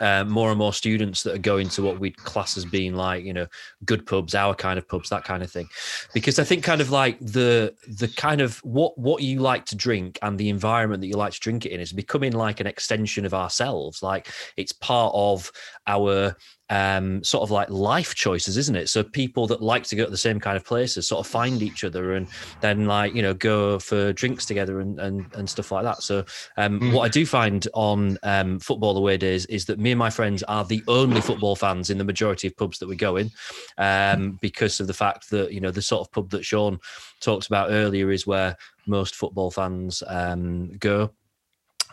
[0.00, 3.22] Uh, more and more students that are going to what we'd class as being like
[3.22, 3.46] you know
[3.84, 5.68] good pubs our kind of pubs that kind of thing.
[6.14, 9.76] Because i think kind of like the the kind of what what you like to
[9.76, 12.66] drink and the environment that you like to drink it in is becoming like an
[12.66, 14.02] extension of ourselves.
[14.02, 15.52] Like it's part of
[15.86, 16.34] our
[16.70, 18.88] um, sort of like life choices, isn't it?
[18.88, 21.62] So people that like to go to the same kind of places sort of find
[21.62, 22.28] each other and
[22.60, 26.02] then like you know go for drinks together and and, and stuff like that.
[26.02, 26.24] So
[26.56, 26.92] um, Mm.
[26.92, 30.42] what I do find on um, football away days is that me and my friends
[30.44, 33.30] are the only football fans in the majority of pubs that we go in,
[33.76, 36.78] um, because of the fact that you know the sort of pub that Sean
[37.20, 38.56] talked about earlier is where
[38.86, 41.10] most football fans um, go.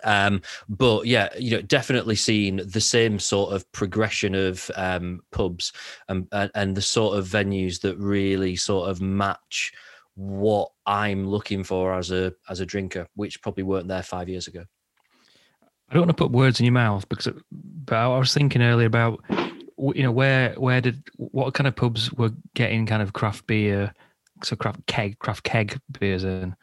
[0.04, 5.74] Um, but yeah, you know, definitely seen the same sort of progression of um, pubs
[6.08, 9.74] and, and the sort of venues that really sort of match
[10.16, 14.48] what I'm looking for as a as a drinker, which probably weren't there five years
[14.48, 14.64] ago.
[15.90, 18.88] I don't want to put words in your mouth because, but I was thinking earlier
[18.88, 19.24] about,
[19.78, 23.94] you know, where where did what kind of pubs were getting kind of craft beer,
[24.44, 26.56] so craft keg, craft keg beers in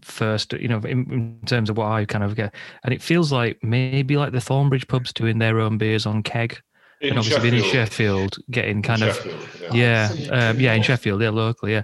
[0.00, 3.32] first, you know, in, in terms of what I kind of get, and it feels
[3.32, 6.60] like maybe like the Thornbridge pubs doing their own beers on keg,
[7.00, 11.20] In and obviously being in Sheffield, getting kind of Sheffield, yeah, um, yeah, in Sheffield,
[11.22, 11.82] yeah, locally, yeah,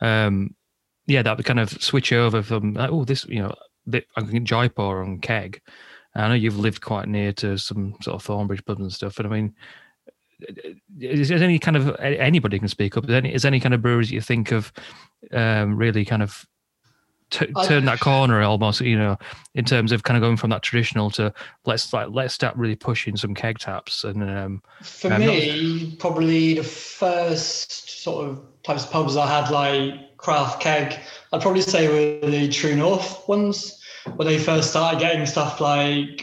[0.00, 0.54] um,
[1.06, 3.54] yeah, that kind of switch over from like, oh, this, you know,
[3.86, 5.60] the, I can get Jaipur on keg.
[6.14, 9.26] I know you've lived quite near to some sort of Thornbridge pubs and stuff, and
[9.26, 9.54] I mean,
[11.00, 13.04] is there any kind of anybody can speak up?
[13.04, 14.72] Is any is any kind of breweries you think of
[15.32, 16.44] um, really kind of
[17.30, 18.80] t- I- turned that corner almost.
[18.80, 19.18] You know,
[19.54, 21.32] in terms of kind of going from that traditional to
[21.64, 25.96] let's like let's start really pushing some keg taps and um, For I'm not- me,
[25.98, 30.98] probably the first sort of types of pubs I had like craft keg,
[31.32, 31.88] I'd probably say
[32.20, 33.80] were the True North ones,
[34.16, 36.22] where they first started getting stuff like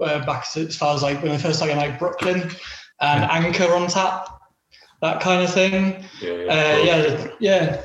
[0.00, 2.50] uh, back as far as like when they first started getting like Brooklyn
[3.00, 4.28] and Anchor on tap,
[5.02, 6.04] that kind of thing.
[6.20, 7.82] Yeah, Uh, yeah, yeah.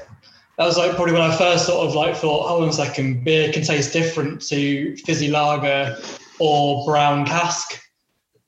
[0.57, 2.73] That was like probably when I first sort of like thought, oh, hold on a
[2.73, 5.97] second, beer can taste different to fizzy lager
[6.39, 7.81] or brown cask.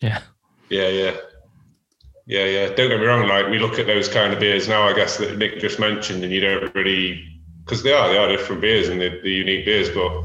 [0.02, 0.22] yeah,
[0.70, 1.16] Yeah, yeah.
[2.28, 2.66] Yeah, yeah.
[2.68, 3.28] Don't get me wrong.
[3.28, 6.24] Like we look at those kind of beers now, I guess that Nick just mentioned,
[6.24, 7.24] and you don't really
[7.64, 10.24] because they are they are different beers and they're, they're unique beers, but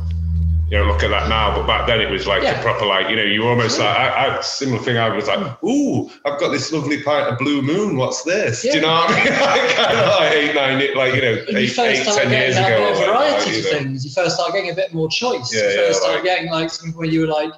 [0.70, 1.54] you don't look at that now.
[1.54, 2.58] But back then it was like Yeah.
[2.60, 4.96] a proper like you know you almost like I, I similar thing.
[4.98, 7.96] I was like, ooh, I've got this lovely pint of Blue Moon.
[7.96, 8.62] What's this?
[8.62, 9.32] Do you know what I mean?
[9.40, 12.66] like, kind of like eight, nine, like you know, eight, first eight getting years ago.
[12.68, 13.78] bit I of was like, variety to know.
[13.78, 15.52] things, you first start getting a bit more choice.
[15.52, 17.52] Yeah, you yeah, first start like- getting like something where you were like,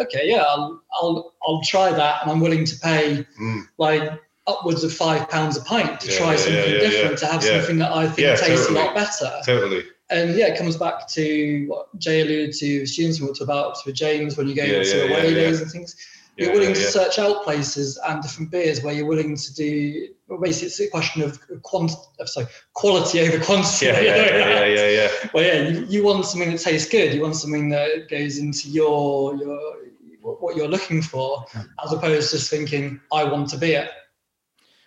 [0.00, 3.62] okay, yeah, I'll I'll I'll try that, and I'm willing to pay Mm.
[3.78, 4.12] like
[4.46, 7.26] upwards of five pounds a pint to Yeah, try yeah, something yeah, yeah, different, to
[7.26, 7.58] have yeah.
[7.58, 8.80] something that I think Yeah, tastes totally.
[8.80, 9.30] a lot better.
[9.44, 9.84] Totally.
[10.10, 13.94] And yeah, it comes back to what Jay alluded to, students we talked about with
[13.94, 15.96] James when you go Yeah, to yeah, away yeah, days and things.
[16.38, 20.08] You're willing to search out places and different beers where you're willing to do.
[20.28, 21.90] Well, basically, it's a question of quant,
[22.26, 23.86] sorry, quality over quantity.
[23.86, 25.08] Yeah, yeah, yeah, yeah, yeah, yeah.
[25.34, 27.12] Well, yeah, you, you want something that tastes good.
[27.12, 29.58] You want something that goes into your your
[30.20, 31.44] what you're looking for,
[31.84, 33.88] as opposed to just thinking, "I want a beer."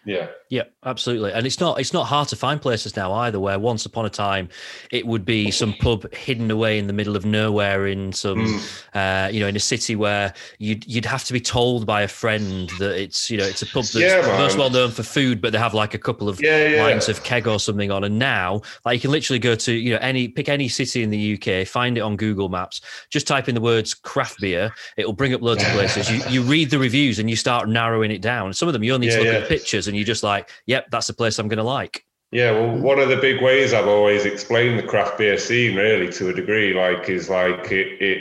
[0.06, 0.28] Yeah.
[0.52, 1.32] Yeah, absolutely.
[1.32, 4.10] And it's not it's not hard to find places now either where once upon a
[4.10, 4.50] time
[4.92, 8.62] it would be some pub hidden away in the middle of nowhere in some Mm.
[8.94, 12.08] uh, you know in a city where you'd you'd have to be told by a
[12.08, 15.40] friend that it's you know it's a pub that's Yeah, most well known for food
[15.40, 16.84] but they have like a couple of Yeah, yeah.
[16.84, 19.94] lines of keg or something on and now like you can literally go to you
[19.94, 23.48] know any pick any city in the UK find it on Google Maps just type
[23.48, 26.80] in the words craft beer it'll bring up loads of places you you read the
[26.80, 29.34] reviews and you start narrowing it down some of them you only need to look
[29.34, 32.06] at the pictures and you're just like yep that's the place I'm going to like
[32.32, 36.10] Yeah, well, one of the big ways I've always explained the craft beer scene, really,
[36.14, 38.20] to a degree, like, is like it, it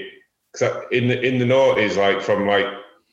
[0.52, 2.66] 'cause in the in the noughties, like from like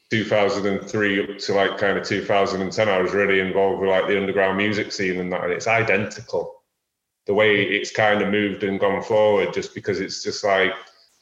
[0.09, 4.57] 2003 up to like kind of 2010, I was really involved with like the underground
[4.57, 6.63] music scene and that, and it's identical.
[7.27, 10.71] The way it's kind of moved and gone forward, just because it's just like,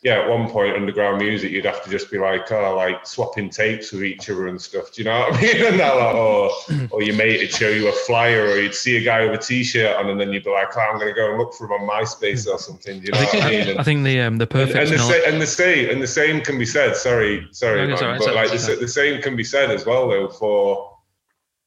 [0.04, 3.50] yeah, at one point underground music, you'd have to just be like, oh, like swapping
[3.50, 4.92] tapes with each other and stuff.
[4.94, 5.66] Do you know what I mean?
[5.66, 6.52] And that, like, or
[6.92, 9.44] or your mate would show you a flyer, or you'd see a guy with a
[9.44, 11.66] t-shirt on, and then you'd be like, oh, I'm going to go and look for
[11.66, 13.00] him on MySpace or something.
[13.00, 13.68] Do you know what I mean?
[13.70, 16.02] And- I think the um the perfect and, the, smell- sa- and the same and
[16.02, 16.96] the same can be said.
[16.96, 20.08] Sorry, sorry, No, man, right, but like the, the same can be said as well
[20.10, 20.92] though for.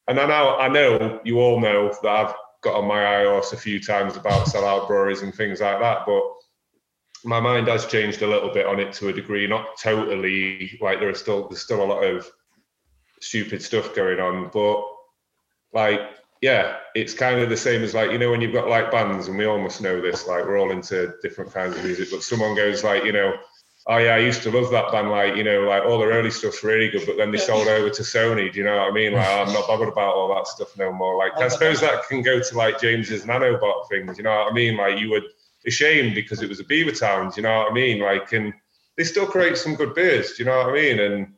[0.07, 3.53] And I know I know you all know that I've got on my eye horse
[3.53, 6.21] a few times about sellout breweries and things like that, but
[7.25, 9.47] my mind has changed a little bit on it to a degree.
[9.47, 10.77] Not totally.
[10.81, 12.29] Like there are still there's still a lot of
[13.21, 14.83] stupid stuff going on, but
[15.73, 16.01] like
[16.41, 19.27] yeah, it's kind of the same as like you know when you've got like bands,
[19.27, 20.27] and we all must know this.
[20.27, 23.33] Like we're all into different kinds of music, but someone goes like you know,
[23.87, 25.11] oh yeah, I used to love that band.
[25.11, 27.89] Like you know, like all the early stuff's really good, but then they sold over
[27.89, 28.51] to Sony.
[28.51, 29.13] Do you know what I mean?
[29.13, 31.17] Like I'm not bothered about all that stuff no more.
[31.17, 34.17] Like I suppose that can go to like James's nanobot things.
[34.17, 34.77] You know what I mean?
[34.77, 35.25] Like you would
[35.65, 37.35] ashamed because it was a Beavertown.
[37.35, 37.99] You know what I mean?
[37.99, 38.53] Like and
[38.97, 40.33] they still create some good beers.
[40.33, 40.99] Do you know what I mean?
[40.99, 41.33] And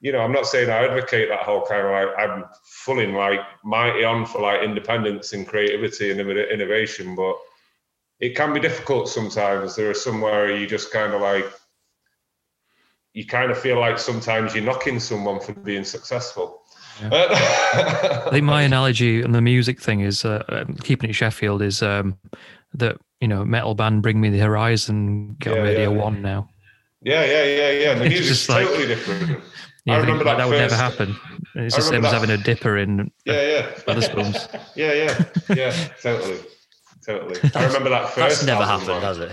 [0.00, 3.40] you know, I'm not saying I advocate that whole kind of like I'm fully like
[3.64, 7.36] mighty on for like independence and creativity and innovation, but
[8.20, 9.76] it can be difficult sometimes.
[9.76, 11.46] There are somewhere you just kind of like
[13.14, 16.63] you kind of feel like sometimes you're knocking someone for being successful.
[17.02, 21.82] I think my analogy on the music thing is uh, um, keeping it Sheffield is
[21.82, 22.16] um,
[22.74, 26.02] that you know metal band Bring Me the Horizon get Yeah, on Radio yeah.
[26.02, 26.48] One now.
[27.02, 27.94] yeah, yeah, yeah, yeah.
[27.94, 29.42] The music's just like- totally different.
[29.86, 31.14] Yeah, I remember like, that that would never happen.
[31.56, 33.70] It's I the same remember as having a dipper in Yeah, yeah.
[33.86, 34.48] Wetherspoons.
[34.74, 35.24] Yeah, yeah,
[35.54, 36.38] yeah, totally,
[37.04, 37.38] totally.
[37.54, 38.16] I remember that first.
[38.16, 39.02] that's never happened man.
[39.02, 39.30] has it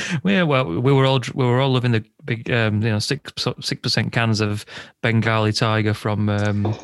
[0.24, 3.32] yeah, well, we were all we were all loving the big, um, you know, six
[3.60, 4.64] six percent cans of
[5.02, 6.74] Bengali Tiger from um,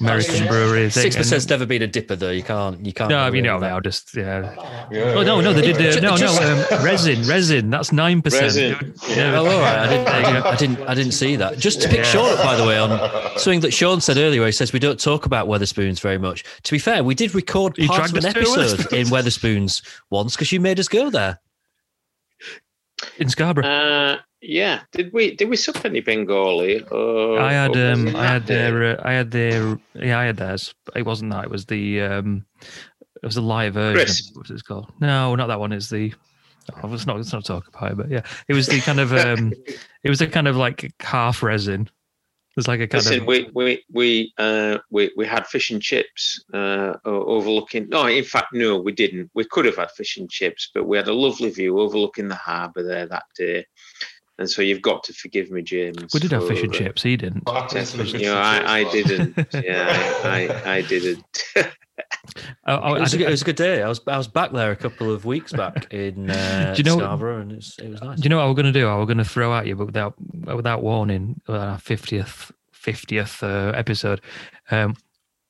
[0.00, 0.48] American yeah.
[0.48, 0.90] Brewery.
[0.90, 3.30] Six and- percent's never been a dipper though you can't you can't No, go I
[3.30, 3.68] mean, away no, with that.
[3.70, 4.86] now just yeah.
[4.90, 5.76] Yeah, Oh no, no, they did.
[5.96, 7.70] Uh, no, Just- no, um, resin, resin.
[7.70, 8.42] That's nine percent.
[8.42, 8.94] Resin.
[9.08, 9.78] Yeah, Oh, all right.
[9.78, 10.46] I didn't, There.
[10.46, 10.80] I didn't.
[10.88, 11.58] I didn't see that.
[11.58, 12.90] Just to pick Sean up, by the way, on
[13.38, 14.44] something that Sean said earlier.
[14.46, 16.44] He says we don't talk about Wetherspoons very much.
[16.64, 20.52] To be fair, we did record He parts of an episode in Wetherspoons once because
[20.52, 21.38] you made us go there.
[23.18, 23.66] In Scarborough.
[23.66, 24.80] Uh, yeah.
[24.92, 26.82] Did we did we sup any Bengali?
[26.88, 30.74] Or, I had um I had their uh, I had their yeah I had theirs.
[30.96, 31.44] It wasn't that.
[31.44, 34.04] It was the um it was the live version.
[34.04, 34.36] Crisp.
[34.36, 34.92] What was it called?
[35.00, 35.72] No, not that one.
[35.72, 36.12] It's the
[36.82, 39.12] Oh, let's not let's not talk about it, but yeah, it was the kind of
[39.12, 39.52] um,
[40.04, 41.90] it was a kind of like half resin.
[42.52, 45.70] It was like a kind Listen, of we we we uh, we we had fish
[45.70, 47.88] and chips uh, overlooking.
[47.88, 49.30] No, in fact, no, we didn't.
[49.32, 52.34] We could have had fish and chips, but we had a lovely view overlooking the
[52.34, 53.64] harbour there that day.
[54.38, 56.12] And so you've got to forgive me, James.
[56.12, 57.02] we did have fish and uh, chips.
[57.02, 57.46] He didn't.
[57.46, 59.34] What happened to the fish You know, I, I didn't.
[59.54, 61.24] Yeah, I, I, I didn't.
[62.64, 63.82] I, I, It was, I a good, did- it was a good day.
[63.82, 66.84] I was I was back there a couple of weeks back in uh, Do you
[66.84, 68.18] know- Scarborough, and it's, it was nice.
[68.18, 68.86] Do you know what we're going to do?
[68.86, 74.20] We're going to throw at you, but without without warning, our fiftieth fiftieth uh, episode.
[74.70, 74.96] Um,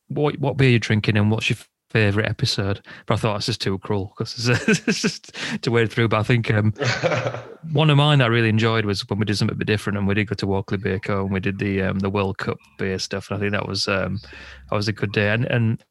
[0.09, 1.57] what what beer you drinking, and what's your
[1.91, 2.81] favorite episode?
[3.07, 6.09] But I thought it's just too cruel because it's, it's just to wade through.
[6.09, 6.73] But I think um,
[7.73, 9.99] one of mine that I really enjoyed was when we did something a bit different,
[9.99, 11.23] and we did go to Walkley Beer Co.
[11.25, 13.89] and we did the um, the World Cup beer stuff, and I think that was
[13.89, 14.19] um,
[14.71, 15.31] that was a good day.
[15.31, 15.83] And and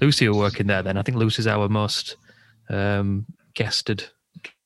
[0.00, 0.96] Lucy were working there then.
[0.96, 2.16] I think Lucy's our most
[2.68, 4.04] um, guested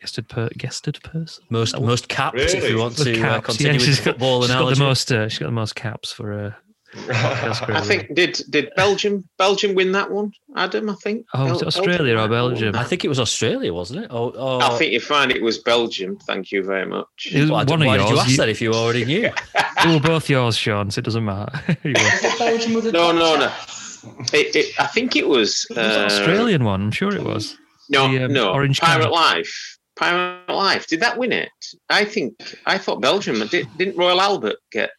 [0.01, 1.45] guested per, guested person.
[1.51, 2.71] most most capped if Really?
[2.71, 4.79] you want The to uh, caps, continue yeah, with she's the football she's got the
[4.85, 5.13] most.
[5.13, 6.33] Uh, she's got the most caps for.
[6.33, 6.53] Uh,
[7.11, 10.89] I think did did Belgium Belgium win that one, Adam?
[10.91, 11.27] I think.
[11.35, 12.77] Oh, was it Bel- Australia or Belgium?
[12.77, 14.13] I think it was Australia, wasn't it?
[14.13, 16.17] Or, or I think you find it was Belgium.
[16.19, 17.31] Thank you very much.
[17.33, 18.07] It was why, one of why yours.
[18.11, 19.29] did you ask You- that if you already knew?
[19.85, 20.89] they were both yours, Sean.
[20.93, 21.59] So it doesn't matter.
[21.83, 22.05] You won.
[22.05, 23.53] Was it Belgium with the No, no, no.
[24.05, 24.35] Chef?
[24.35, 25.67] It, it, I think it was.
[25.71, 26.83] It was uh, an Australian one.
[26.83, 27.57] I'm sure it was.
[27.91, 28.53] No, the, um, no.
[28.53, 29.13] Orange Pirate Can.
[29.13, 29.79] Life.
[29.97, 30.87] Pirate Life.
[30.87, 31.51] Did that win it?
[31.91, 32.35] I think.
[32.67, 33.47] I thought Belgium.
[33.49, 34.91] Did, didn't Royal Albert get,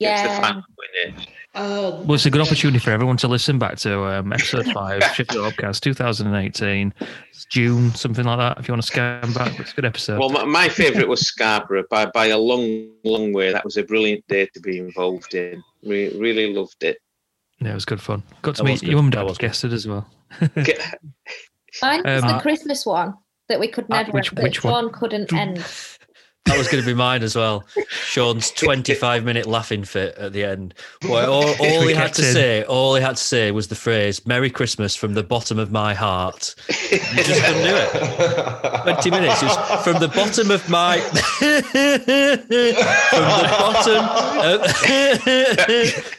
[0.00, 0.40] get to the Yeah.
[0.40, 1.28] final win it?
[1.56, 5.04] Uh, Well, it's a good opportunity for everyone to listen back to um, episode five,
[5.14, 6.92] Sheffield Hopcast 2018,
[7.30, 8.58] It's June, something like that.
[8.58, 10.18] If you want to scan back, it's a good episode.
[10.18, 13.52] Well, my, my favourite was Scarborough by by a long, long way.
[13.52, 15.62] That was a brilliant day to be involved in.
[15.84, 16.98] Re- really loved it.
[17.64, 18.22] Yeah, it was good fun.
[18.42, 19.48] Got to That meet your mum and dad was good.
[19.48, 20.06] guested as well.
[20.40, 20.52] Mine
[22.04, 23.14] was Um, the Christmas one
[23.48, 24.72] that we could Uh, never, which- which one?
[24.84, 25.64] Sean couldn't end.
[26.46, 27.64] That was going to be mine as well.
[27.88, 30.74] Sean's 25 minute laughing fit at the end.
[31.04, 32.32] Well, all, all he had to in.
[32.32, 35.70] say, all he had to say was the phrase "Merry Christmas" from the bottom of
[35.70, 36.54] my heart.
[36.90, 38.82] You just couldn't do it.
[38.84, 39.42] 20 minutes.
[39.42, 40.98] It was from the bottom of my.
[41.00, 41.20] from
[43.38, 44.04] the bottom.
[44.44, 44.60] Of,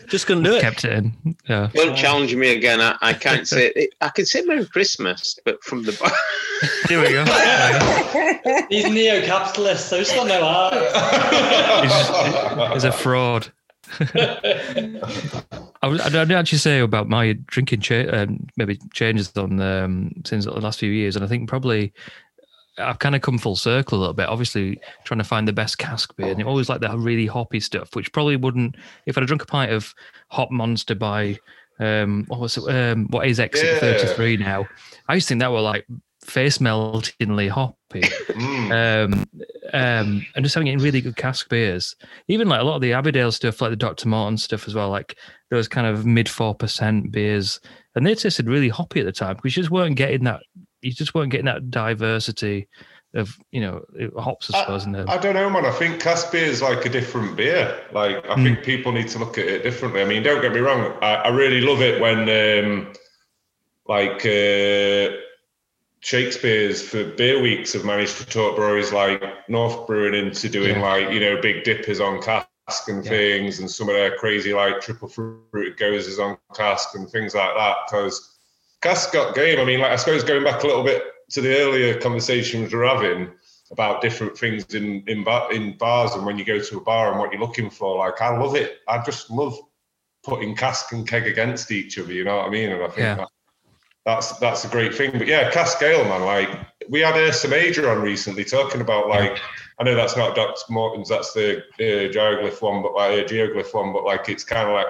[0.08, 0.62] just couldn't do it.
[0.62, 1.36] Kept it in.
[1.50, 1.70] Yeah.
[1.74, 2.80] Don't challenge me again.
[2.80, 3.96] I, I can't say it.
[4.02, 6.16] I can say Merry Christmas, but from the bottom.
[6.88, 7.26] Here we go.
[8.70, 10.74] These neo-capitalists, those got no heart.
[11.84, 13.51] He's, he's a fraud.
[15.82, 20.11] I, was, I did actually say about my drinking cha- um, maybe changes on um,
[20.26, 21.93] since the last few years, and I think probably
[22.78, 24.28] I've kind of come full circle a little bit.
[24.28, 27.59] Obviously, trying to find the best cask beer, and it always like the really hoppy
[27.59, 29.93] stuff, which probably wouldn't if I'd have drunk a pint of
[30.30, 31.38] Hop Monster by
[31.80, 32.63] um, what was it?
[32.68, 33.80] Um, what is exit Yeah.
[33.80, 34.68] thirty three now?
[35.07, 35.86] I used to think that were like
[36.24, 37.47] face meltingly
[38.02, 38.72] hoppy Mm.
[39.06, 39.26] um,
[39.74, 41.96] um, and just having it in really good cask beers.
[42.28, 44.08] Even like a lot of the Abbeydale stuff, like the Dr.
[44.08, 45.18] Morton stuff as well, like
[45.50, 47.60] those kind of mid four percent beers,
[47.96, 50.41] and they tasted really hoppy at the time because you just weren't getting that.
[50.82, 52.68] You just weren't getting that diversity
[53.16, 53.82] of you know
[54.20, 54.86] hops, I suppose.
[54.86, 55.10] in them.
[55.10, 55.66] I don't know, man.
[55.66, 57.80] I think cask beer is like a different beer.
[57.93, 60.02] Like, I think people need to look at it differently.
[60.02, 60.98] I mean, don't get me wrong.
[61.02, 62.93] I, I really love it when, um,
[63.88, 65.16] like, uh,
[66.06, 70.82] Shakespeare's for beer weeks have managed to talk breweries like North Brewing into doing Yeah.
[70.84, 72.47] like, you know, big dippers on cask
[72.88, 73.10] and Yeah.
[73.10, 77.56] things and some of their crazy like triple fruited gozes on cask and things like
[77.56, 77.78] that.
[77.88, 78.38] Because
[78.84, 79.60] cask got game.
[79.60, 81.01] I mean, like, I suppose going back a little bit
[81.32, 83.32] to the earlier conversations we we're having,
[83.72, 87.10] about different things in in, bar, in bars and when you go to a bar
[87.10, 87.97] and what you're looking for.
[87.97, 88.82] Like I love it.
[88.88, 89.58] I just love
[90.24, 92.14] putting cask and keg against each other.
[92.14, 92.72] You know what I mean?
[92.72, 93.26] And I think Yeah.
[94.06, 95.12] That's that's a great thing.
[95.12, 96.22] But yeah, cask ale, man.
[96.22, 96.49] Like
[96.89, 99.39] we had Ursa Major on recently talking about like
[99.80, 100.62] I know that's not Dr.
[100.70, 104.70] Morton's, that's the uh, geoglyph one, but like a geoglyph one, but like it's kind
[104.70, 104.88] of like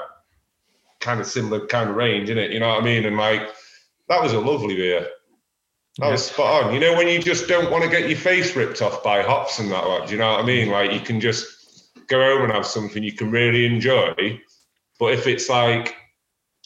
[1.00, 2.52] kind of similar kind of range, isn't it?
[2.52, 3.06] You know what I mean?
[3.06, 3.50] And like
[4.10, 5.08] that was a lovely beer.
[6.00, 6.74] That was spot on.
[6.74, 9.60] You know, when you just don't want to get your face ripped off by hops
[9.60, 10.70] and that, like, do you know what I mean?
[10.70, 14.14] Like, you can just go home and have something you can really enjoy.
[15.00, 15.96] But if it's like,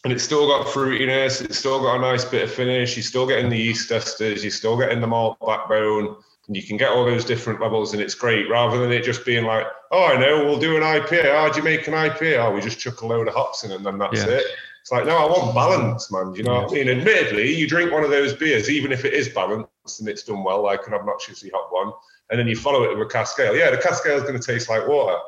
[0.04, 3.28] and it's still got fruitiness, it's still got a nice bit of finish, you're still
[3.28, 6.16] getting the yeast esters, you're still getting the malt backbone,
[6.48, 9.26] and you can get all those different levels, and it's great rather than it just
[9.26, 11.32] being like, oh, I know, we'll do an IPA.
[11.32, 12.44] How oh, do you make an IPA?
[12.44, 14.30] Oh, we just chuck a load of hops in and then that's Yeah.
[14.30, 14.46] it.
[14.82, 16.34] It's like, no, I want balance, man.
[16.34, 16.90] You know what I mean?
[16.90, 20.44] Admittedly, you drink one of those beers, even if it is balanced and it's done
[20.44, 21.92] well, like an obnoxiously hot one,
[22.30, 23.56] and then you follow it with a cask ale.
[23.56, 25.20] Yeah, the cask ale is going to taste like water,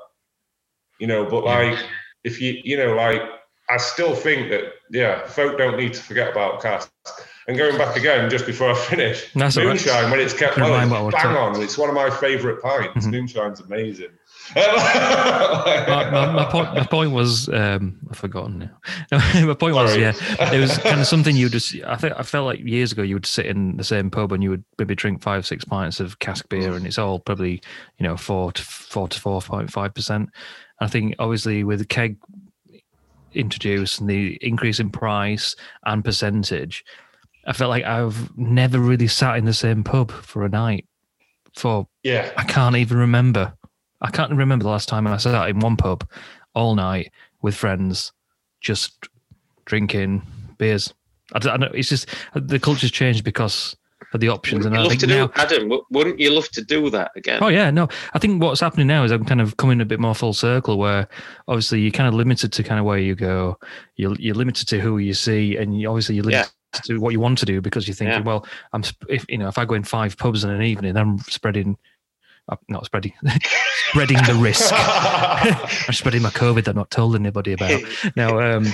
[0.99, 1.25] you know.
[1.25, 1.77] But like,
[2.23, 3.21] if you, you know, like,
[3.71, 6.91] I still think that, yeah, folk don't need to forget about cask.
[7.47, 9.69] And going back again, just before I finish, That's all right.
[9.69, 11.61] moonshine when it's kept well, it's bang on.
[11.61, 13.07] It's one of my favourite pints.
[13.07, 13.11] Mhm.
[13.11, 14.09] Moonshine's amazing.
[14.55, 19.17] my, my, my point, my point was, um, I've forgotten now.
[19.45, 20.13] my point was, yeah,
[20.53, 21.75] it was kind of something you just.
[21.85, 24.43] I think I felt like years ago you would sit in the same pub and
[24.43, 27.61] you would maybe drink five, six pints of cask beer, and it's all probably
[27.97, 30.29] you know four to four to four point five percent.
[30.79, 32.17] I think obviously with the keg
[33.33, 35.55] introduced and the increase in price
[35.85, 36.83] and percentage,
[37.45, 40.85] I felt like I've never really sat in the same pub for a night
[41.55, 43.53] for yeah, I can't even remember.
[44.01, 46.09] I can't remember the last time I sat in one pub
[46.53, 47.11] all night
[47.41, 48.11] with friends,
[48.59, 49.07] just
[49.65, 50.21] drinking
[50.57, 50.93] beers.
[51.33, 53.75] I don't, I know it's just the culture's changed because
[54.13, 55.31] of the options, Wouldn't and you I love think to do, now.
[55.35, 55.81] Adam?
[55.91, 57.39] Wouldn't you love to do that again?
[57.41, 57.87] Oh yeah, no.
[58.13, 60.77] I think what's happening now is I'm kind of coming a bit more full circle,
[60.77, 61.07] where
[61.47, 63.57] obviously you're kind of limited to kind of where you go.
[63.95, 66.51] You're you're limited to who you see, and you, obviously you're limited
[66.85, 68.23] to what you want to do because you're thinking, Yeah.
[68.23, 71.19] well, I'm if you know if I go in five pubs in an evening, I'm
[71.19, 71.77] spreading,
[72.49, 73.13] uh, not spreading,
[73.89, 74.71] spreading the risk.
[74.73, 77.81] I'm spreading my COVID that I've not told anybody about.
[78.15, 78.65] now, um,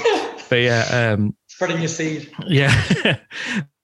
[0.50, 2.32] but yeah, um, Spreading your seed.
[2.48, 3.18] yeah.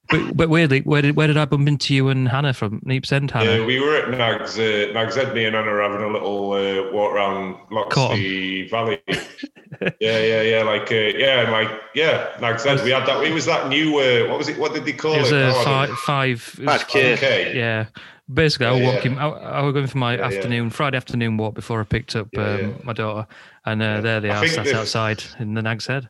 [0.10, 3.32] But, but weirdly, where did where did I bump into you and Hannah from Neepsend,
[3.32, 3.60] Hannah?
[3.60, 4.60] Yeah, we were at Nags.
[4.60, 9.00] Uh, Nags Head, me and Hannah were having a little uh, walk around Loxley Valley.
[9.08, 10.64] yeah, yeah, yeah.
[10.64, 12.84] Like, uh, yeah, like, yeah, Nags Head.
[12.84, 13.24] We had that.
[13.24, 13.98] It was that new.
[14.00, 14.60] Uh, what was it?
[14.60, 15.22] What did they call it it?
[15.22, 17.14] was a Oh, I five, don't- five, it was- 5K.
[17.14, 17.58] Okay.
[17.58, 17.86] Yeah.
[18.34, 18.96] Basically, I was Yeah, yeah.
[18.96, 19.18] walking.
[19.20, 20.38] I, I was going for my Yeah, yeah.
[20.38, 22.68] afternoon, Friday afternoon walk before I picked up Yeah, um, yeah.
[22.84, 23.28] my daughter,
[23.66, 24.02] and uh, Yeah.
[24.02, 26.10] there they I are, sat outside in the Nag's Head.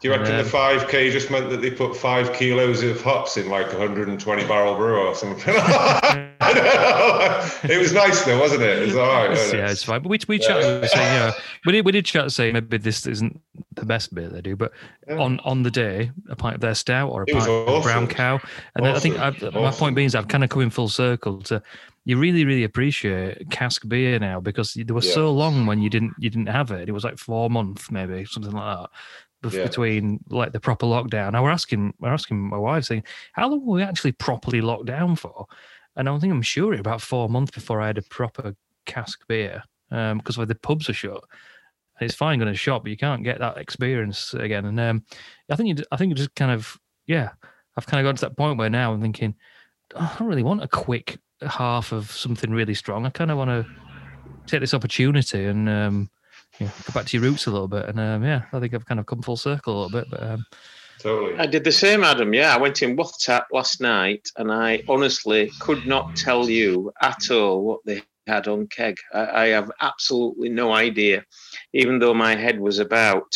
[0.00, 3.02] Do you reckon Um, the five k just meant that they put five kilos of
[3.02, 5.54] hops in like a 120 barrel brew or something?
[5.58, 7.74] I don't know.
[7.74, 8.78] It was nice though, wasn't it?
[8.82, 9.30] It was all right.
[9.36, 9.54] It?
[9.54, 10.00] yeah, it's fine.
[10.02, 10.46] But we we Yeah.
[10.46, 11.32] chatted, we say, you know,
[11.66, 13.40] we did we did chat say maybe this isn't
[13.74, 14.72] the best beer they do, but
[15.06, 15.18] Yeah.
[15.18, 18.06] on on the day, a pint of their stout or a It pint of brown
[18.06, 18.40] cow,
[18.76, 19.52] and then I think Awesome.
[19.62, 21.62] My point being is I've kind of come in full circle to.
[22.06, 25.12] You really, really appreciate cask beer now because there was Yeah.
[25.12, 26.88] so long when you didn't you didn't have it.
[26.88, 28.90] It was like four months, maybe something like that,
[29.42, 29.64] bef- Yeah.
[29.64, 31.34] between like the proper lockdown.
[31.34, 34.60] I were asking, we we're asking my wife saying, how long were we actually properly
[34.60, 35.46] locked down for?
[35.96, 38.54] And I think I'm sure it about four months before I had a proper
[38.86, 41.22] cask beer um, because the pubs are shut.
[41.98, 44.64] And it's fine going to shop, but you can't get that experience again.
[44.64, 45.04] And um,
[45.50, 47.30] I think you, I think you just kind of yeah,
[47.76, 49.34] I've kind of got to that point where now I'm thinking
[49.94, 53.04] "Oh, I don't really want a quick half of something really strong.
[53.04, 53.66] I kind of want to
[54.46, 56.10] take this opportunity and um,
[56.60, 57.86] yeah, go back to your roots a little bit.
[57.86, 60.10] And um, yeah, I think I've kind of come full circle a little bit.
[60.10, 60.46] But um,
[61.00, 61.38] Totally.
[61.38, 62.34] I did the same, Adam.
[62.34, 67.30] Yeah, I went in WhatsApp last night, and I honestly could not tell you at
[67.30, 68.96] all what they had on keg.
[69.14, 71.24] I, I have absolutely no idea,
[71.72, 73.32] even though my head was about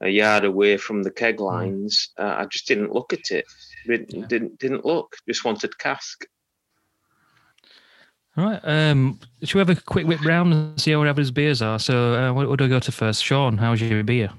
[0.00, 2.10] a yard away from the keg lines.
[2.18, 3.44] Uh, I just didn't look at it.
[3.86, 5.14] Didn't, didn't didn't look.
[5.28, 6.24] Just wanted cask.
[8.36, 11.60] All right, um, should we have a quick whip round and see how everybody's beers
[11.62, 11.78] are?
[11.78, 13.22] So uh, what, what do I go to first?
[13.24, 14.30] Sean, how's your beer?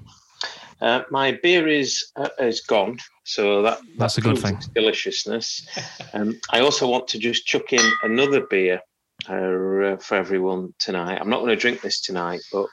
[0.80, 4.58] Uh, my beer is uh, is gone, so that That's that a good thing.
[4.74, 5.66] deliciousness.
[6.12, 8.80] Um, I also want to just chuck in another beer
[9.28, 11.18] uh, for everyone tonight.
[11.20, 12.66] I'm not going to drink this tonight, but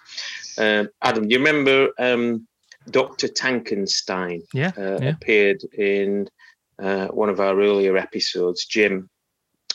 [0.57, 2.47] um, Adam, do you remember um,
[2.89, 3.27] Dr.
[3.27, 5.09] Tankenstein Yeah, uh, yeah.
[5.09, 6.27] appeared in
[6.79, 9.09] uh, one of our earlier episodes, Jim,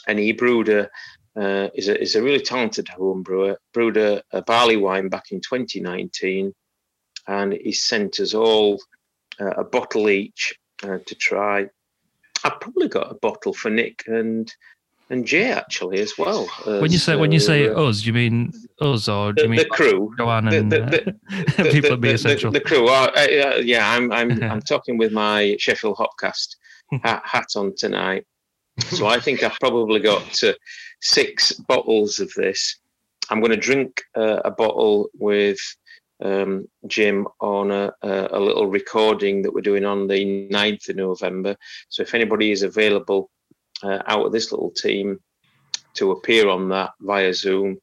[0.09, 0.91] and he brewed a
[1.37, 3.59] uh, is a is a really talented home brewer.
[3.75, 6.55] Brewed a, a barley wine back in 2019,
[7.29, 8.81] and he sent us all
[9.41, 11.69] uh, a bottle each uh, to try.
[12.45, 14.53] I probably got a bottle for Nick and
[15.11, 16.49] and Jay actually as well.
[16.65, 19.43] When you say when you say uh, us, do you mean us or do the,
[19.45, 21.17] you mean the crew, Joanne the, and the, uh, the,
[21.65, 22.51] the- people the- at Beer the-?
[22.51, 22.89] The, crew.
[22.89, 26.57] Uh, uh, yeah, I'm I'm I'm talking with my Sheffield Hopcast
[27.03, 28.27] hat, hat on tonight.
[28.79, 30.39] So I think I've probably got
[31.01, 32.79] six bottles of this.
[33.31, 35.59] I'm going to drink uh, a bottle with
[36.23, 40.97] um, Jim on a, a, a little recording that we're doing on the 9th of
[40.97, 41.57] November.
[41.89, 43.31] So if anybody is available
[43.83, 45.21] uh, out of this little team
[45.95, 47.79] to appear on that via Zoom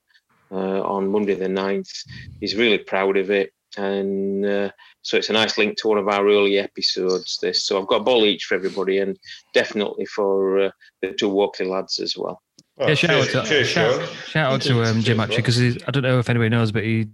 [0.52, 2.08] uh, on Monday the 9th,
[2.40, 3.52] he's really proud of it.
[3.78, 4.72] And uh,
[5.04, 7.38] so it's a nice link to one of our early episodes.
[7.42, 9.18] This, so I've got a ball each for everybody, and
[9.54, 12.42] definitely for uh, the two Walkley lads as well.
[12.80, 14.16] Oh, yeah, shout out to cheers, shout, Sean.
[14.26, 17.08] shout out to um, Jim actually because I don't know if anybody knows, but he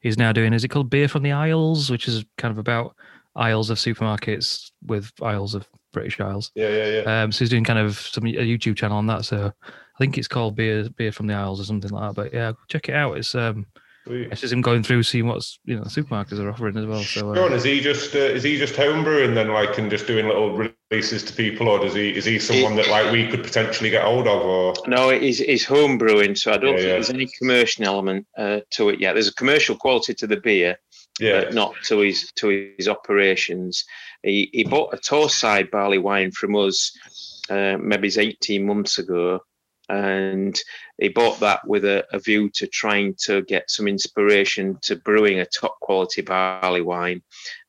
[0.00, 2.94] he's now doing is it called Beer from the Isles, which is kind of about
[3.34, 6.52] aisles of supermarkets with aisles of British Isles.
[6.54, 7.22] Yeah, yeah, yeah.
[7.22, 9.24] Um, so he's doing kind of some a YouTube channel on that.
[9.24, 12.14] So I think it's called Beer Beer from the Isles or something like that.
[12.14, 13.16] But yeah, check it out.
[13.16, 13.66] It's um
[14.06, 14.28] Sweet.
[14.32, 17.02] it's just him going through seeing what's you know the supermarkets are offering as well.
[17.02, 20.06] So uh, Sean, is he just uh, is he just homebrewing then, like, and just
[20.08, 20.56] doing little
[20.90, 24.02] releases to people, or does he is he someone that like we could potentially get
[24.04, 24.42] hold of?
[24.42, 26.92] Or No, he's it's home brewing, so I don't Yeah, think yeah.
[26.94, 29.12] there's any commercial element uh, to it yet.
[29.12, 30.76] There's a commercial quality to the beer,
[31.20, 33.84] yeah, but not to his to his operations.
[34.24, 36.90] He he bought a Torside barley wine from us,
[37.50, 39.40] uh, maybe it's 18 months ago,
[39.92, 40.58] and
[40.96, 45.40] he bought that with a, a view to trying to get some inspiration to brewing
[45.40, 47.22] a top quality barley wine.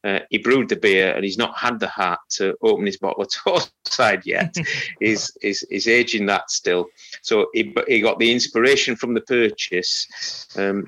[0.06, 3.26] Uh, he brewed the beer and he's not had the heart to open his bottle
[3.46, 4.56] of side yet.
[5.02, 6.88] he's, he's, he's aging that still.
[7.24, 10.08] So he, he got the inspiration from the purchase,
[10.56, 10.86] um,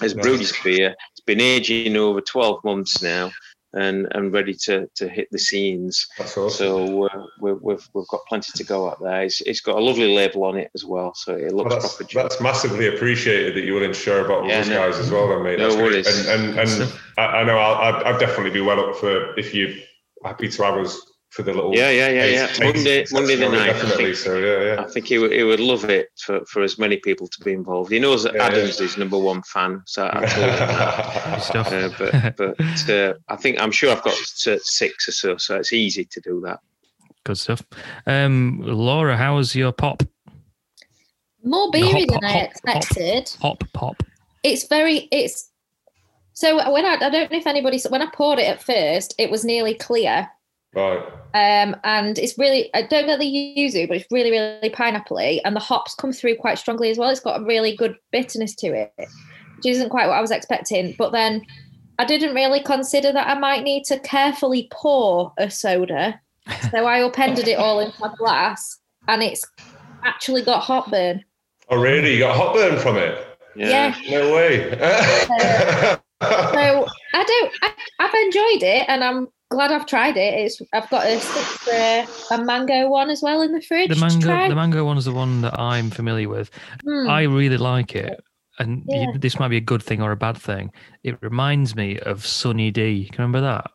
[0.00, 0.94] has brewed his beer.
[1.12, 3.32] It's been aging over 12 months now
[3.76, 6.06] and, and ready to, to hit the scenes.
[6.18, 6.50] awesome.
[6.50, 9.22] So uh, we've, we've, we've got plenty to go out there.
[9.22, 11.14] It's, it's got a lovely label on it as well.
[11.14, 12.14] So it Well, looks that's, proper.
[12.14, 15.28] that's massively appreciated that you're willing to share about Yeah, us no- guys as well,
[15.28, 15.58] then, mate.
[15.58, 15.92] no That's great.
[15.92, 16.26] worries.
[16.28, 19.54] And and, and I, I know I'll, I'd, I'd definitely be well up for if
[19.54, 19.70] you're
[20.24, 20.98] happy to have us
[21.30, 22.46] for the little Yeah, yeah, yeah, yeah.
[22.60, 23.68] Monday, taste Monday the session, night.
[23.70, 24.04] I Definitely.
[24.04, 24.80] think, So yeah, yeah.
[24.82, 27.52] I think he would, he would love it for, for as many people to be
[27.52, 27.90] involved.
[27.92, 28.46] He knows that Yeah, yeah.
[28.48, 31.42] Adam's his number one fan, so I told him that.
[31.42, 31.72] Stuff.
[31.72, 35.72] Uh, but but uh, I think I'm sure I've got six or so, so it's
[35.72, 36.60] easy to do that.
[37.24, 37.62] Good stuff.
[38.06, 40.04] Um, Laura, how was your pop?
[41.42, 42.50] More beery Hop, than I hop, hop.
[42.50, 43.32] expected.
[43.40, 44.02] Pop, pop.
[44.42, 45.50] It's very it's
[46.34, 49.30] so when I I don't know if anybody when I poured it at first, it
[49.30, 50.28] was nearly clear.
[50.74, 50.98] Right.
[51.32, 55.56] Um, and it's really I don't get the yuzu, but it's really, really pineappley, and
[55.56, 57.08] the hops come through quite strongly as well.
[57.10, 60.94] It's got a really good bitterness to it, which isn't quite what I was expecting.
[60.98, 61.42] But then
[61.98, 66.20] I didn't really consider that I might need to carefully pour a soda.
[66.70, 69.44] So I upended it all into my glass, and it's
[70.04, 71.24] actually got hop burn.
[71.70, 72.12] Oh really?
[72.14, 73.26] You got hop burn from it?
[73.56, 73.94] Yeah.
[74.10, 74.70] No way.
[76.20, 77.52] So I don't.
[77.62, 80.34] I, I've enjoyed it, and I'm glad I've tried it.
[80.34, 81.16] It's I've got a
[81.72, 83.90] uh, a mango one as well in the fridge.
[83.90, 86.50] The mango, the mango one is the one that I'm familiar with.
[86.84, 87.08] Hmm.
[87.08, 88.22] I really like it,
[88.58, 89.06] and you- Yeah.
[89.18, 90.72] this might be a good thing or a bad thing.
[91.04, 93.04] It reminds me of Sunny D.
[93.12, 93.70] Can you remember that?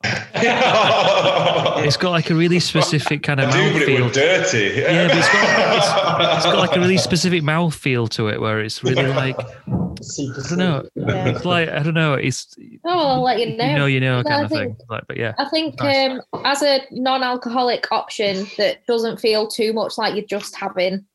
[1.86, 4.80] It's got like a really specific kind of I do, but it dirty.
[4.82, 8.60] Yeah, but it's got, it's, it's got like a really specific mouthfeel to it, where
[8.62, 10.84] it's really like I don't know.
[10.96, 11.28] Yeah.
[11.30, 12.14] It's like I don't know.
[12.16, 12.56] It's
[12.86, 13.66] Oh, I'll let you know.
[13.66, 14.88] you know, you know, No, kind I of think- thing.
[14.90, 16.12] Like, but yeah, I think Nice.
[16.34, 21.06] um, as a non-alcoholic option that doesn't feel too much like you're just having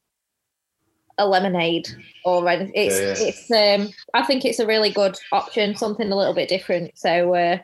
[1.19, 1.89] a lemonade
[2.25, 6.17] or anything, it's Yeah, it's um I think it's a really good option, something a
[6.17, 6.99] little bit different.
[6.99, 7.59] So uh,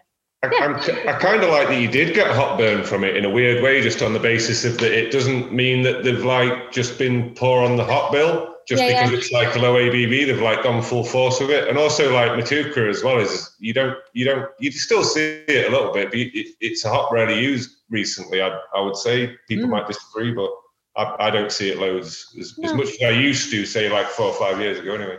[0.45, 0.75] I, I'm,
[1.09, 3.63] I kind of like that you did get hop burn from it in a weird
[3.63, 7.35] way, just on the basis of that it doesn't mean that they've like just been
[7.35, 9.19] poor on the hop bill, just Yeah, because yeah.
[9.19, 10.27] it's like a low ABV.
[10.27, 13.73] They've like gone full force with it, and also like Motueka as well is you
[13.73, 17.13] don't you don't you still see it a little bit, but it, it's a hop
[17.13, 18.43] rarely used recently.
[18.43, 19.71] I I would say people Mm.
[19.73, 20.51] might disagree, but
[20.97, 22.75] I, I don't see it loads as, as No.
[22.75, 24.95] much as I used to say like four or five years ago.
[24.95, 25.19] Anyway.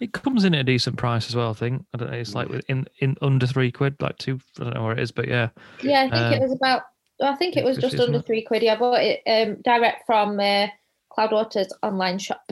[0.00, 1.50] it comes in at a decent price as well.
[1.50, 2.16] I think I don't know.
[2.18, 4.40] It's like in in under three quid, like two.
[4.60, 5.48] I don't know where it is, but yeah,
[5.82, 6.82] yeah, I think Um, it was about
[7.22, 8.26] I think it was just under it?
[8.26, 8.62] three quid.
[8.62, 10.66] Yeah, I bought it um, direct from uh,
[11.16, 12.42] Cloudwater's online shop.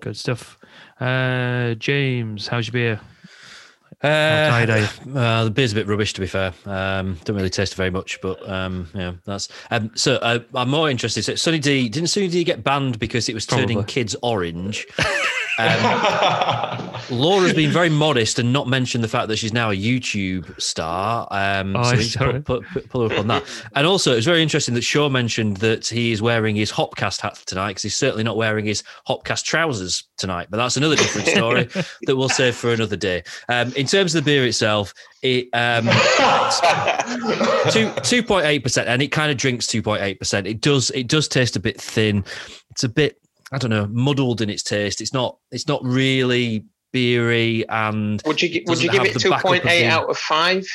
[0.00, 0.58] good stuff.
[1.00, 3.00] Uh, James, how's your beer?
[4.02, 6.54] Uh, uh, the beer's a bit rubbish, to be fair.
[6.64, 9.48] Um, don't really taste very much, but um, yeah, that's.
[9.70, 11.22] Um, so uh, I'm more interested.
[11.22, 13.92] So Sunny D didn't Sunny D get banned because it was turning Probably.
[13.92, 14.86] kids orange?
[15.60, 20.60] Um, Laura's been very modest and not mentioned the fact that she's now a YouTube
[20.60, 21.26] star.
[21.30, 22.40] Um, Oh, so we sorry.
[22.40, 23.42] put, pull up on that.
[23.74, 27.42] And also, it's very interesting that Shaw mentioned that he is wearing his Hopcast hat
[27.46, 30.48] tonight because he's certainly not wearing his Hopcast trousers tonight.
[30.50, 31.64] But that's another different story
[32.02, 33.22] that we'll save for another day.
[33.48, 35.86] Um, in terms of the beer itself, it um,
[37.70, 40.46] two two point eight percent, and it kind of drinks two point eight percent.
[40.46, 42.24] It does it does taste a bit thin.
[42.70, 43.19] It's a bit
[43.52, 45.00] I don't know muddled in its taste.
[45.00, 49.34] It's not it's not really beery and Would you would you give it two point
[49.34, 50.66] eight of point the- out of five?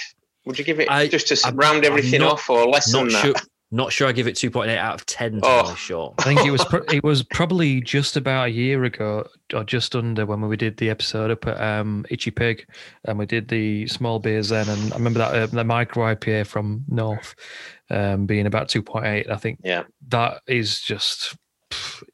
[0.46, 2.92] Would you give it I- just to s- I'm- round everything not- off, or less
[2.92, 3.34] not than sure.
[3.34, 3.46] that?
[3.72, 4.08] Not sure.
[4.08, 5.42] I give it two point eight out of ten.
[5.42, 5.76] To Oh.
[5.76, 6.14] sure.
[6.20, 9.96] I think it was pro- it was probably just about a year ago or just
[9.96, 12.66] under when we did the episode up at um, Itchy Pig,
[13.06, 14.70] and we did the small beers then.
[14.70, 17.34] And I remember that uh, the micro IPA from North
[17.90, 19.30] um, being about two point eight.
[19.32, 19.84] I think Yeah.
[20.10, 21.36] that is just pff,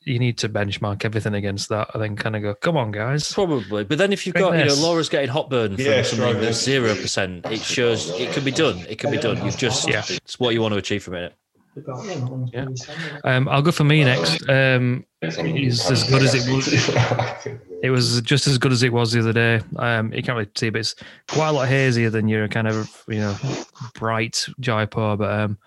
[0.03, 3.33] you need to benchmark everything against that, and then kind of go, "Come on, guys."
[3.33, 4.75] Probably, but then if you've Drink got, you know.
[4.75, 8.43] Laura's getting hop burn from Yeah, something sure, that's zero percent, it shows it can
[8.43, 8.79] be done.
[8.89, 9.43] It can be done.
[9.45, 10.03] You've just, Yeah.
[10.07, 11.33] it's what you want to achieve from it.
[12.51, 12.65] Yeah.
[13.23, 14.47] Um, I'll go for me next.
[14.49, 17.57] Um, it's as good as it was.
[17.83, 19.59] It was just as good as it was the other day.
[19.77, 20.93] Um, you can't really see, but it's
[21.27, 23.35] quite a lot hazier than your kind of you know
[23.95, 25.17] bright Jaipur.
[25.17, 25.57] But um,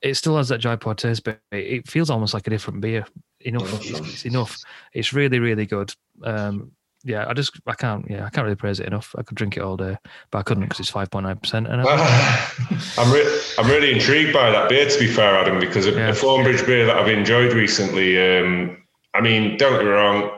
[0.00, 3.04] it still has that Jaipur taste, but it feels almost like a different beer.
[3.42, 4.58] Enough, it's enough.
[4.92, 5.94] It's really, really good.
[6.22, 6.72] Um,
[7.04, 9.14] yeah, I just I can't yeah I can't really praise it enough.
[9.16, 9.96] I could drink it all day,
[10.30, 11.66] but I couldn't because it's five point nine percent.
[11.66, 11.80] And
[12.98, 14.88] I'm re- I'm really intrigued by that beer.
[14.88, 16.10] To be fair, Adam, because a, yeah.
[16.10, 18.18] a Thornbridge beer that I've enjoyed recently.
[18.18, 18.76] Um,
[19.14, 20.30] I mean, don't get me wrong.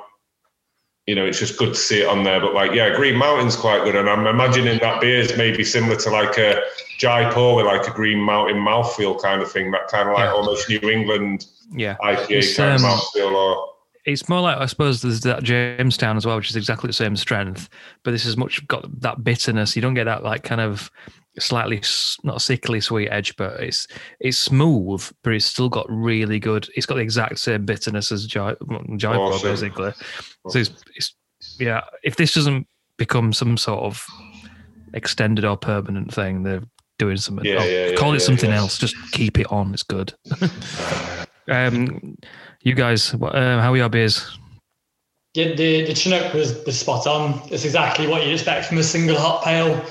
[1.07, 2.41] You know, it's just good to see it on there.
[2.41, 5.97] But like, yeah, Green Mountain's quite good, and I'm imagining that beer is maybe similar
[5.97, 6.63] to like a
[6.99, 9.73] Jaipur with like a Green Mountain mouthfeel kind of thing.
[9.73, 10.33] That kind of like yeah.
[10.33, 13.69] almost New England yeah IPA it's, kind um, of mouthfeel or
[14.05, 17.15] it's more like I suppose there's that Jamestown as well, which is exactly the same
[17.15, 17.69] strength,
[18.03, 19.77] but this has much got that bitterness.
[19.77, 20.91] You don't get that like kind of
[21.39, 21.83] slightly
[22.25, 23.87] not sickly sweet edge, but it's
[24.21, 26.69] it's smooth, but it's still got really good.
[26.77, 29.51] It's got the exact same bitterness as Jaipur, awesome.
[29.51, 29.93] basically.
[30.49, 31.15] So it's, it's
[31.59, 31.83] yeah.
[32.03, 32.67] If this doesn't
[32.99, 34.05] become some sort of
[34.95, 36.63] extended or permanent thing, they're
[36.99, 37.45] doing something.
[37.45, 38.79] Yeah, yeah, yeah, call it something else.
[38.79, 39.73] Just keep it on.
[39.73, 40.13] It's good.
[41.49, 42.17] um,
[42.63, 44.39] you guys, uh, how are your beers?
[45.35, 47.41] Yeah, the, the Chinook was, was spot on.
[47.51, 49.83] It's exactly what you'd expect from a single hop pale.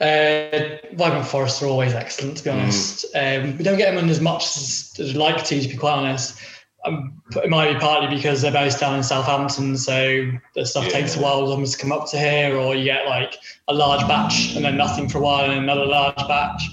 [0.00, 2.54] Uh, Vibrant Forest are always excellent, to be mm.
[2.54, 3.04] honest.
[3.14, 3.44] Mm.
[3.44, 5.92] Um, we don't get them in as much as I'd like to, to be quite
[5.92, 6.40] honest.
[6.86, 10.90] Um, it might be partly because they're based down in Southampton, so the stuff yeah.
[10.90, 13.36] takes a while for them to come up to here, or you get like
[13.68, 16.70] a large batch and then nothing for a while and another large batch.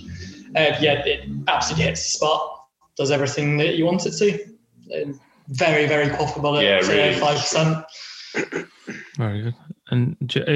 [0.55, 5.03] Uh, yeah, it absolutely hits the spot, does everything that you want it to.
[5.03, 5.19] Um,
[5.49, 7.19] very, very quaffable at yeah, really.
[7.19, 7.85] 5%.
[9.17, 9.55] Very good.
[9.89, 10.51] And uh,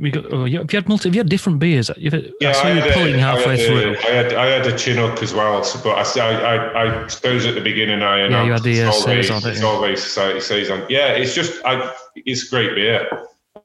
[0.00, 0.32] we got.
[0.32, 1.08] Oh, have you had multi?
[1.08, 1.88] Have you had different beers?
[1.96, 3.94] You've had, yeah, I saw I you pulling a, halfway I through.
[3.94, 7.46] A, I had I had a Chinook as well, so, but I, I, I suppose
[7.46, 10.84] at the beginning I yeah, you had the uh, saison, it's Solvay Society saison.
[10.88, 13.08] Yeah, it's just I, it's great beer.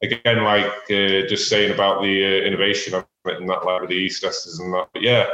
[0.03, 3.89] Again, like uh, just saying about the uh, innovation of it and that, like with
[3.89, 4.89] the yeast esters and that.
[4.93, 5.25] But yeah,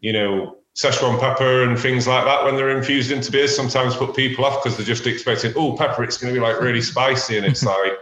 [0.00, 4.16] you know, Szechuan pepper and things like that when they're infused into beers sometimes put
[4.16, 7.36] people off because they're just expecting, oh, pepper, it's going to be like really spicy.
[7.36, 7.92] And it's like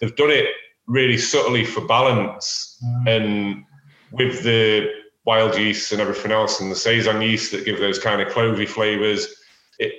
[0.00, 0.46] they've done it
[0.86, 2.82] really subtly for balance.
[2.84, 3.08] Mm.
[3.08, 3.64] And
[4.12, 4.90] with the
[5.24, 8.68] wild yeast and everything else and the Saison yeast that give those kind of clovey
[8.68, 9.26] flavors,
[9.78, 9.92] it,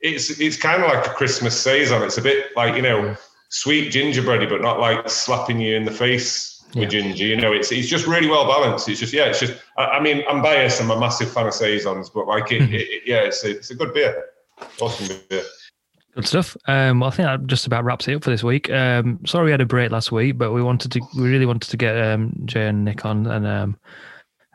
[0.00, 2.02] it's it's kind of like a Christmas Saison.
[2.02, 3.16] It's a bit like, you know,
[3.50, 7.24] sweet gingerbready, but not like slapping you in the face with ginger.
[7.24, 8.88] You know, it's it's just really well balanced.
[8.88, 9.54] It's just yeah, it's just.
[9.76, 10.80] I, I mean, I'm biased.
[10.80, 12.74] I'm a massive fan of saisons, but like it, mm-hmm.
[12.74, 14.24] it, it yeah, it's a, it's a good beer.
[14.80, 15.42] Awesome beer.
[16.14, 16.56] Good stuff.
[16.66, 18.70] Um, well, I think that just about wraps it up for this week.
[18.70, 21.70] Um, sorry we had a break last week, but we wanted to, we really wanted
[21.70, 23.78] to get um, Jay and Nick on, and um,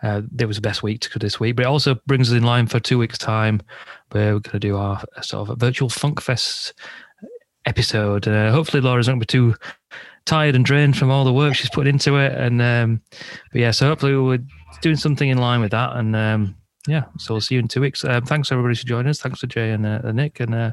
[0.03, 1.55] uh, it was the best week to this week.
[1.55, 3.62] But it also brings us in line for two weeks' time.
[4.12, 6.74] Where we're going to do our sort of virtual Funk Fest
[7.66, 8.28] episode.
[8.28, 9.55] Uh, hopefully, Laura's not going to be too
[10.26, 12.34] tired and drained from all the work she's put into it.
[12.34, 13.01] And um,
[13.51, 14.45] but yeah, so hopefully we're
[14.82, 15.95] doing something in line with that.
[15.95, 16.55] And um,
[16.88, 18.05] yeah, so we'll see you in two weeks.
[18.05, 19.20] Um, thanks everybody for joining us.
[19.20, 20.72] Thanks to Jay and uh, Nick, and uh,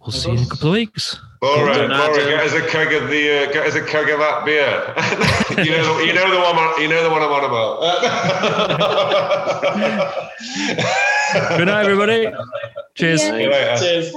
[0.00, 1.18] we'll see you in a couple of weeks.
[1.42, 4.20] All right, Laura, get us a keg of the uh, get us a keg of
[4.20, 4.94] that beer.
[5.64, 6.80] you know, the, you know the one.
[6.80, 7.80] You know the one I'm on about.
[11.58, 12.28] Good night, everybody.
[12.94, 13.22] Cheers.
[13.22, 14.12] Cheers.